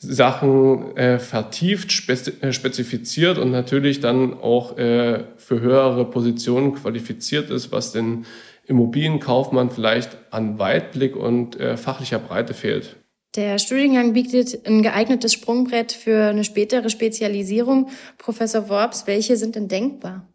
Sachen 0.00 0.96
äh, 0.96 1.18
vertieft, 1.18 2.08
äh, 2.08 2.52
spezifiziert 2.52 3.36
und 3.36 3.50
natürlich 3.50 4.00
dann 4.00 4.34
auch 4.34 4.78
äh, 4.78 5.24
für 5.36 5.60
höhere 5.60 6.04
Positionen 6.04 6.74
qualifiziert 6.74 7.50
ist, 7.50 7.72
was 7.72 7.92
den 7.92 8.24
Immobilienkaufmann 8.68 9.70
vielleicht 9.70 10.16
an 10.30 10.58
Weitblick 10.58 11.16
und 11.16 11.58
äh, 11.58 11.76
fachlicher 11.76 12.18
Breite 12.18 12.54
fehlt. 12.54 12.96
Der 13.34 13.58
Studiengang 13.58 14.12
bietet 14.12 14.66
ein 14.66 14.82
geeignetes 14.82 15.32
Sprungbrett 15.32 15.92
für 15.92 16.28
eine 16.28 16.44
spätere 16.44 16.88
Spezialisierung. 16.90 17.88
Professor 18.16 18.68
Worps, 18.68 19.06
welche 19.06 19.36
sind 19.36 19.54
denn 19.54 19.68
denkbar? 19.68 20.26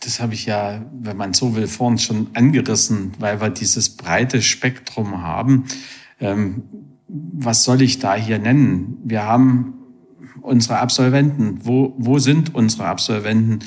Das 0.00 0.20
habe 0.20 0.34
ich 0.34 0.46
ja, 0.46 0.84
wenn 0.92 1.16
man 1.16 1.34
so 1.34 1.56
will, 1.56 1.66
vorhin 1.66 1.98
schon 1.98 2.28
angerissen, 2.34 3.12
weil 3.18 3.40
wir 3.40 3.50
dieses 3.50 3.96
breite 3.96 4.42
Spektrum 4.42 5.22
haben. 5.22 5.64
Ähm, 6.20 6.64
was 7.08 7.64
soll 7.64 7.82
ich 7.82 7.98
da 7.98 8.14
hier 8.14 8.38
nennen? 8.38 8.98
Wir 9.04 9.24
haben 9.24 9.74
unsere 10.42 10.78
Absolventen. 10.78 11.60
Wo, 11.64 11.94
wo 11.96 12.18
sind 12.18 12.54
unsere 12.54 12.86
Absolventen? 12.86 13.60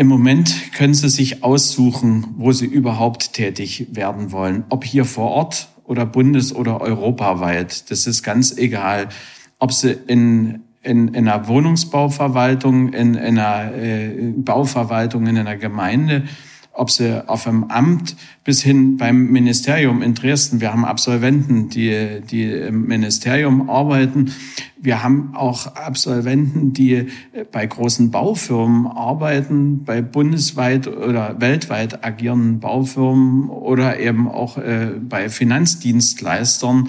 Im 0.00 0.06
Moment 0.06 0.72
können 0.72 0.94
Sie 0.94 1.10
sich 1.10 1.44
aussuchen, 1.44 2.28
wo 2.38 2.52
Sie 2.52 2.64
überhaupt 2.64 3.34
tätig 3.34 3.88
werden 3.90 4.32
wollen. 4.32 4.64
Ob 4.70 4.82
hier 4.82 5.04
vor 5.04 5.28
Ort 5.30 5.68
oder 5.84 6.06
bundes- 6.06 6.54
oder 6.54 6.80
europaweit. 6.80 7.90
Das 7.90 8.06
ist 8.06 8.22
ganz 8.22 8.56
egal. 8.56 9.10
Ob 9.58 9.74
Sie 9.74 9.90
in, 9.90 10.60
in, 10.80 11.08
in 11.08 11.28
einer 11.28 11.48
Wohnungsbauverwaltung, 11.48 12.94
in, 12.94 13.12
in 13.12 13.38
einer 13.38 13.74
äh, 13.76 14.32
Bauverwaltung, 14.36 15.26
in 15.26 15.36
einer 15.36 15.56
Gemeinde 15.56 16.24
ob 16.72 16.90
sie 16.90 17.28
auf 17.28 17.44
dem 17.44 17.64
Amt 17.70 18.16
bis 18.44 18.62
hin 18.62 18.96
beim 18.96 19.26
Ministerium 19.30 20.02
in 20.02 20.14
Dresden. 20.14 20.60
Wir 20.60 20.72
haben 20.72 20.84
Absolventen, 20.84 21.68
die, 21.68 22.20
die 22.20 22.44
im 22.44 22.86
Ministerium 22.86 23.68
arbeiten. 23.68 24.32
Wir 24.78 25.02
haben 25.02 25.34
auch 25.34 25.74
Absolventen, 25.76 26.72
die 26.72 27.08
bei 27.52 27.66
großen 27.66 28.10
Baufirmen 28.10 28.86
arbeiten, 28.86 29.84
bei 29.84 30.00
bundesweit 30.00 30.86
oder 30.86 31.40
weltweit 31.40 32.04
agierenden 32.04 32.60
Baufirmen 32.60 33.50
oder 33.50 33.98
eben 33.98 34.28
auch 34.28 34.56
äh, 34.56 34.92
bei 35.00 35.28
Finanzdienstleistern 35.28 36.88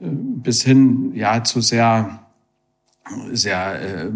äh, 0.00 0.06
bis 0.08 0.62
hin 0.62 1.12
ja 1.14 1.44
zu 1.44 1.60
sehr 1.60 2.27
sehr 3.32 4.06
äh, 4.06 4.10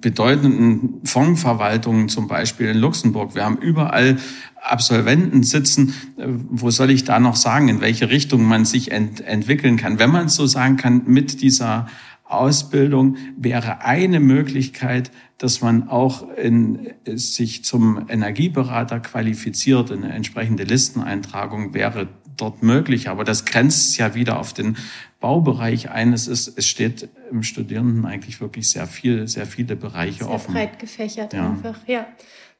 bedeutenden 0.00 1.00
Fondsverwaltungen, 1.04 2.08
zum 2.08 2.28
Beispiel 2.28 2.68
in 2.68 2.78
Luxemburg. 2.78 3.34
Wir 3.34 3.44
haben 3.44 3.58
überall 3.58 4.18
Absolventen 4.60 5.42
sitzen. 5.42 5.94
Äh, 6.16 6.26
wo 6.26 6.70
soll 6.70 6.90
ich 6.90 7.04
da 7.04 7.20
noch 7.20 7.36
sagen, 7.36 7.68
in 7.68 7.80
welche 7.80 8.10
Richtung 8.10 8.44
man 8.44 8.64
sich 8.64 8.92
ent 8.92 9.20
entwickeln 9.20 9.76
kann? 9.76 9.98
Wenn 9.98 10.10
man 10.10 10.28
so 10.28 10.46
sagen 10.46 10.76
kann, 10.76 11.02
mit 11.06 11.42
dieser 11.42 11.86
Ausbildung 12.24 13.16
wäre 13.36 13.82
eine 13.82 14.18
Möglichkeit, 14.18 15.10
dass 15.38 15.60
man 15.60 15.88
auch 15.88 16.28
in, 16.36 16.88
sich 17.04 17.64
zum 17.64 18.06
Energieberater 18.08 19.00
qualifiziert. 19.00 19.92
Eine 19.92 20.12
entsprechende 20.12 20.64
Listeneintragung 20.64 21.74
wäre 21.74 22.08
dort 22.36 22.62
möglich. 22.62 23.08
Aber 23.08 23.24
das 23.24 23.44
grenzt 23.44 23.96
ja 23.98 24.14
wieder 24.14 24.38
auf 24.38 24.52
den 24.52 24.76
Baubereich 25.22 25.90
ein. 25.90 26.12
Es, 26.12 26.28
ist, 26.28 26.58
es 26.58 26.66
steht 26.66 27.08
im 27.30 27.42
Studierenden 27.42 28.04
eigentlich 28.04 28.42
wirklich 28.42 28.70
sehr 28.70 28.86
viel, 28.86 29.26
sehr 29.26 29.46
viele 29.46 29.76
Bereiche 29.76 30.24
sehr 30.24 30.30
offen. 30.30 30.52
Breit 30.52 30.78
gefächert 30.78 31.32
ja. 31.32 31.48
einfach, 31.48 31.78
ja. 31.86 32.06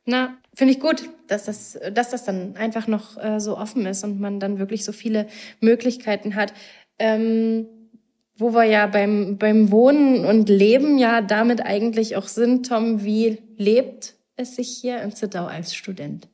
Na, 0.06 0.38
finde 0.54 0.72
ich 0.72 0.80
gut, 0.80 1.10
dass 1.28 1.44
das, 1.44 1.78
dass 1.92 2.10
das 2.10 2.24
dann 2.24 2.56
einfach 2.56 2.86
noch 2.88 3.22
äh, 3.22 3.38
so 3.38 3.58
offen 3.58 3.84
ist 3.84 4.02
und 4.02 4.18
man 4.18 4.40
dann 4.40 4.58
wirklich 4.58 4.84
so 4.84 4.92
viele 4.92 5.26
Möglichkeiten 5.60 6.34
hat. 6.34 6.54
Ähm, 6.98 7.66
wo 8.36 8.54
wir 8.54 8.64
ja 8.64 8.86
beim, 8.86 9.36
beim 9.36 9.70
Wohnen 9.70 10.24
und 10.24 10.48
Leben 10.48 10.98
ja 10.98 11.20
damit 11.20 11.64
eigentlich 11.64 12.16
auch 12.16 12.26
sind, 12.26 12.66
Tom, 12.66 13.04
wie 13.04 13.38
lebt 13.56 14.14
es 14.36 14.56
sich 14.56 14.68
hier 14.80 15.02
in 15.02 15.12
Zittau 15.12 15.44
als 15.44 15.74
Student? 15.74 16.28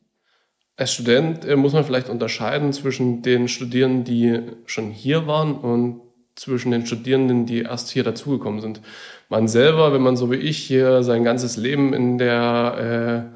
Als 0.77 0.93
Student 0.93 1.43
äh, 1.45 1.57
muss 1.57 1.73
man 1.73 1.83
vielleicht 1.83 2.09
unterscheiden 2.09 2.71
zwischen 2.71 3.21
den 3.21 3.47
Studierenden, 3.47 4.05
die 4.05 4.41
schon 4.65 4.91
hier 4.91 5.27
waren 5.27 5.55
und 5.55 6.01
zwischen 6.39 6.71
den 6.71 6.85
Studierenden, 6.85 7.45
die 7.45 7.61
erst 7.61 7.89
hier 7.89 8.03
dazugekommen 8.03 8.61
sind. 8.61 8.81
Man 9.29 9.47
selber, 9.47 9.93
wenn 9.93 10.01
man 10.01 10.17
so 10.17 10.31
wie 10.31 10.37
ich 10.37 10.57
hier 10.57 11.03
sein 11.03 11.23
ganzes 11.23 11.57
Leben 11.57 11.93
in 11.93 12.17
der 12.17 13.29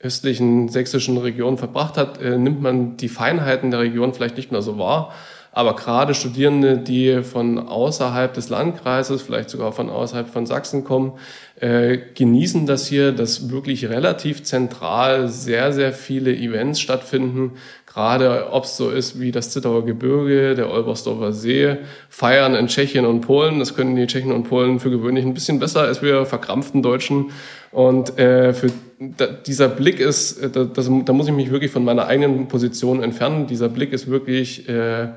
äh, 0.00 0.06
östlichen 0.06 0.68
sächsischen 0.68 1.16
Region 1.16 1.58
verbracht 1.58 1.96
hat, 1.96 2.20
äh, 2.20 2.36
nimmt 2.36 2.60
man 2.60 2.96
die 2.96 3.08
Feinheiten 3.08 3.70
der 3.70 3.80
Region 3.80 4.12
vielleicht 4.12 4.36
nicht 4.36 4.52
mehr 4.52 4.62
so 4.62 4.78
wahr. 4.78 5.12
Aber 5.54 5.76
gerade 5.76 6.14
Studierende, 6.14 6.78
die 6.78 7.22
von 7.22 7.58
außerhalb 7.58 8.32
des 8.32 8.48
Landkreises, 8.48 9.20
vielleicht 9.20 9.50
sogar 9.50 9.72
von 9.72 9.90
außerhalb 9.90 10.28
von 10.30 10.46
Sachsen 10.46 10.82
kommen, 10.82 11.12
äh, 11.60 11.98
genießen 12.14 12.64
das 12.64 12.86
hier, 12.86 13.12
dass 13.12 13.50
wirklich 13.50 13.90
relativ 13.90 14.42
zentral 14.44 15.28
sehr, 15.28 15.74
sehr 15.74 15.92
viele 15.92 16.34
Events 16.34 16.80
stattfinden. 16.80 17.52
Gerade 17.92 18.48
ob 18.52 18.64
es 18.64 18.76
so 18.76 18.90
ist 18.90 19.20
wie 19.20 19.32
das 19.32 19.50
Zittauer 19.50 19.84
Gebirge, 19.84 20.54
der 20.54 20.70
Olbersdorfer 20.70 21.32
See, 21.32 21.76
Feiern 22.08 22.54
in 22.54 22.66
Tschechien 22.68 23.04
und 23.04 23.20
Polen. 23.20 23.58
Das 23.58 23.74
können 23.74 23.96
die 23.96 24.06
Tschechen 24.06 24.32
und 24.32 24.44
Polen 24.44 24.80
für 24.80 24.90
gewöhnlich 24.90 25.26
ein 25.26 25.34
bisschen 25.34 25.58
besser 25.58 25.82
als 25.82 26.00
wir 26.00 26.24
verkrampften 26.24 26.82
Deutschen. 26.82 27.32
Und 27.70 28.18
äh, 28.18 28.54
für 28.54 28.70
da, 28.98 29.26
dieser 29.26 29.68
Blick 29.68 30.00
ist, 30.00 30.38
äh, 30.38 30.48
da, 30.48 30.64
das, 30.64 30.90
da 31.04 31.12
muss 31.12 31.26
ich 31.26 31.34
mich 31.34 31.50
wirklich 31.50 31.70
von 31.70 31.84
meiner 31.84 32.06
eigenen 32.06 32.48
Position 32.48 33.02
entfernen. 33.02 33.46
Dieser 33.46 33.68
Blick 33.68 33.92
ist 33.92 34.08
wirklich 34.08 34.68
äh, 34.68 35.08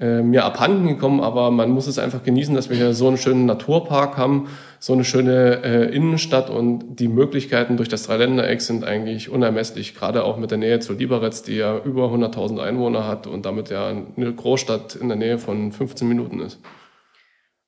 äh, 0.00 0.22
mir 0.22 0.44
abhanden 0.44 0.88
gekommen, 0.88 1.20
aber 1.20 1.52
man 1.52 1.70
muss 1.70 1.86
es 1.86 2.00
einfach 2.00 2.24
genießen, 2.24 2.54
dass 2.54 2.68
wir 2.68 2.76
hier 2.76 2.94
so 2.94 3.06
einen 3.06 3.16
schönen 3.16 3.46
Naturpark 3.46 4.16
haben, 4.16 4.48
so 4.80 4.92
eine 4.92 5.04
schöne 5.04 5.62
äh, 5.62 5.94
Innenstadt 5.94 6.50
und 6.50 6.96
die 6.96 7.06
Möglichkeiten 7.06 7.76
durch 7.76 7.88
das 7.88 8.02
Dreiländereck 8.02 8.60
sind 8.60 8.84
eigentlich 8.84 9.30
unermesslich, 9.30 9.94
gerade 9.94 10.24
auch 10.24 10.36
mit 10.36 10.50
der 10.50 10.58
Nähe 10.58 10.80
zu 10.80 10.94
Lieberetz, 10.94 11.42
die 11.42 11.54
ja 11.54 11.78
über 11.78 12.06
100.000 12.06 12.58
Einwohner 12.58 13.06
hat 13.06 13.28
und 13.28 13.46
damit 13.46 13.70
ja 13.70 13.86
eine 13.86 14.32
Großstadt 14.34 14.96
in 14.96 15.08
der 15.08 15.16
Nähe 15.16 15.38
von 15.38 15.70
15 15.70 16.08
Minuten 16.08 16.40
ist. 16.40 16.58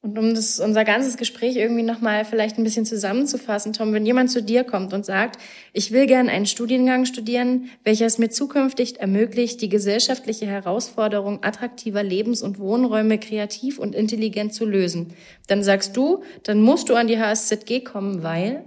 Und 0.07 0.21
um 0.21 0.35
das, 0.37 0.61
unser 0.61 0.85
ganzes 0.85 1.16
Gespräch 1.16 1.57
irgendwie 1.57 1.83
nochmal 1.83 2.25
vielleicht 2.25 2.59
ein 2.59 2.62
bisschen 2.62 2.87
zusammenzufassen, 2.87 3.73
Tom, 3.73 3.92
wenn 3.92 4.07
jemand 4.07 4.31
zu 4.31 4.40
dir 4.40 4.62
kommt 4.62 4.95
und 4.95 5.05
sagt, 5.05 5.40
ich 5.73 5.90
will 5.90 6.07
gern 6.07 6.29
einen 6.29 6.47
Studiengang 6.47 7.07
studieren, 7.07 7.71
welcher 7.83 8.07
es 8.07 8.16
mir 8.16 8.29
zukünftig 8.29 9.01
ermöglicht, 9.01 9.61
die 9.62 9.69
gesellschaftliche 9.69 10.47
Herausforderung 10.47 11.42
attraktiver 11.42 12.05
Lebens- 12.05 12.42
und 12.42 12.61
Wohnräume 12.61 13.19
kreativ 13.19 13.81
und 13.81 13.97
intelligent 13.97 14.55
zu 14.55 14.64
lösen, 14.64 15.12
dann 15.49 15.64
sagst 15.64 15.97
du, 15.97 16.23
dann 16.45 16.62
musst 16.62 16.88
du 16.88 16.95
an 16.95 17.09
die 17.09 17.19
HSZG 17.19 17.81
kommen, 17.81 18.23
weil? 18.23 18.62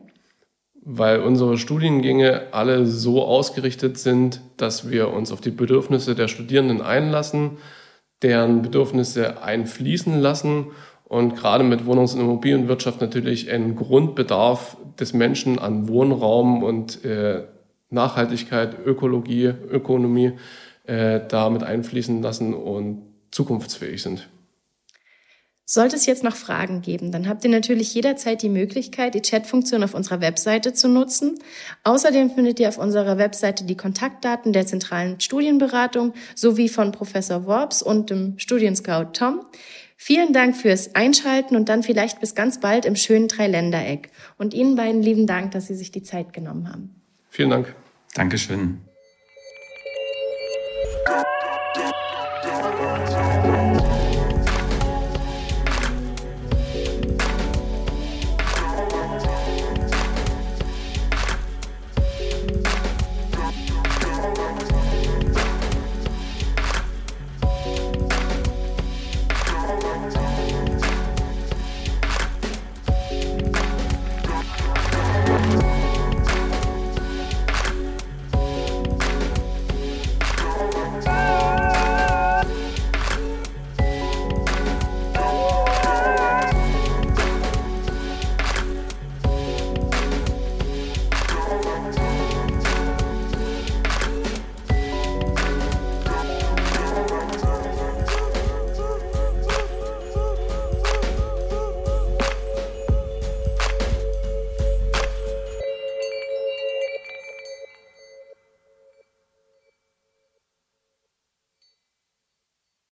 Weil 0.81 1.21
unsere 1.21 1.57
Studiengänge 1.57 2.47
alle 2.51 2.85
so 2.85 3.23
ausgerichtet 3.23 3.97
sind, 3.97 4.41
dass 4.57 4.89
wir 4.89 5.13
uns 5.13 5.31
auf 5.31 5.39
die 5.39 5.51
Bedürfnisse 5.51 6.15
der 6.15 6.27
Studierenden 6.27 6.81
einlassen, 6.81 7.59
deren 8.21 8.61
Bedürfnisse 8.61 9.41
einfließen 9.41 10.19
lassen 10.19 10.67
und 11.09 11.35
gerade 11.35 11.63
mit 11.63 11.85
Wohnungs- 11.85 12.13
und 12.13 12.21
Immobilienwirtschaft 12.21 13.01
natürlich 13.01 13.51
einen 13.51 13.75
Grundbedarf 13.75 14.77
des 14.99 15.13
Menschen 15.13 15.57
an 15.57 15.87
Wohnraum 15.89 16.63
und 16.63 17.03
äh, 17.03 17.45
Nachhaltigkeit, 17.89 18.77
Ökologie, 18.85 19.45
Ökonomie 19.71 20.33
äh, 20.85 21.19
damit 21.27 21.63
einfließen 21.63 22.21
lassen 22.21 22.53
und 22.53 23.01
zukunftsfähig 23.31 24.03
sind. 24.03 24.29
Sollte 25.65 25.95
es 25.95 26.05
jetzt 26.05 26.23
noch 26.23 26.35
Fragen 26.35 26.81
geben, 26.81 27.11
dann 27.11 27.27
habt 27.27 27.43
ihr 27.43 27.49
natürlich 27.49 27.93
jederzeit 27.93 28.41
die 28.43 28.49
Möglichkeit, 28.49 29.13
die 29.15 29.21
Chatfunktion 29.21 29.83
auf 29.83 29.95
unserer 29.95 30.21
Webseite 30.21 30.73
zu 30.73 30.87
nutzen. 30.87 31.39
Außerdem 31.83 32.31
findet 32.31 32.59
ihr 32.59 32.69
auf 32.69 32.77
unserer 32.77 33.17
Webseite 33.17 33.65
die 33.65 33.77
Kontaktdaten 33.77 34.53
der 34.53 34.65
zentralen 34.67 35.19
Studienberatung 35.19 36.13
sowie 36.35 36.69
von 36.69 36.91
Professor 36.91 37.45
Worps 37.45 37.81
und 37.81 38.11
dem 38.11 38.37
Studienscout 38.37 39.13
Tom. 39.13 39.41
Vielen 40.01 40.31
Dank 40.31 40.55
fürs 40.55 40.95
Einschalten 40.95 41.57
und 41.57 41.67
dann 41.67 41.83
vielleicht 41.83 42.21
bis 42.21 42.33
ganz 42.33 42.61
bald 42.61 42.85
im 42.85 42.95
schönen 42.95 43.27
Dreiländereck. 43.27 44.09
Und 44.37 44.53
Ihnen 44.53 44.77
beiden 44.77 45.03
lieben 45.03 45.27
Dank, 45.27 45.51
dass 45.51 45.67
Sie 45.67 45.75
sich 45.75 45.91
die 45.91 46.03
Zeit 46.03 46.31
genommen 46.31 46.69
haben. 46.69 46.95
Vielen 47.29 47.49
Dank. 47.49 47.75
Dankeschön. 48.15 48.79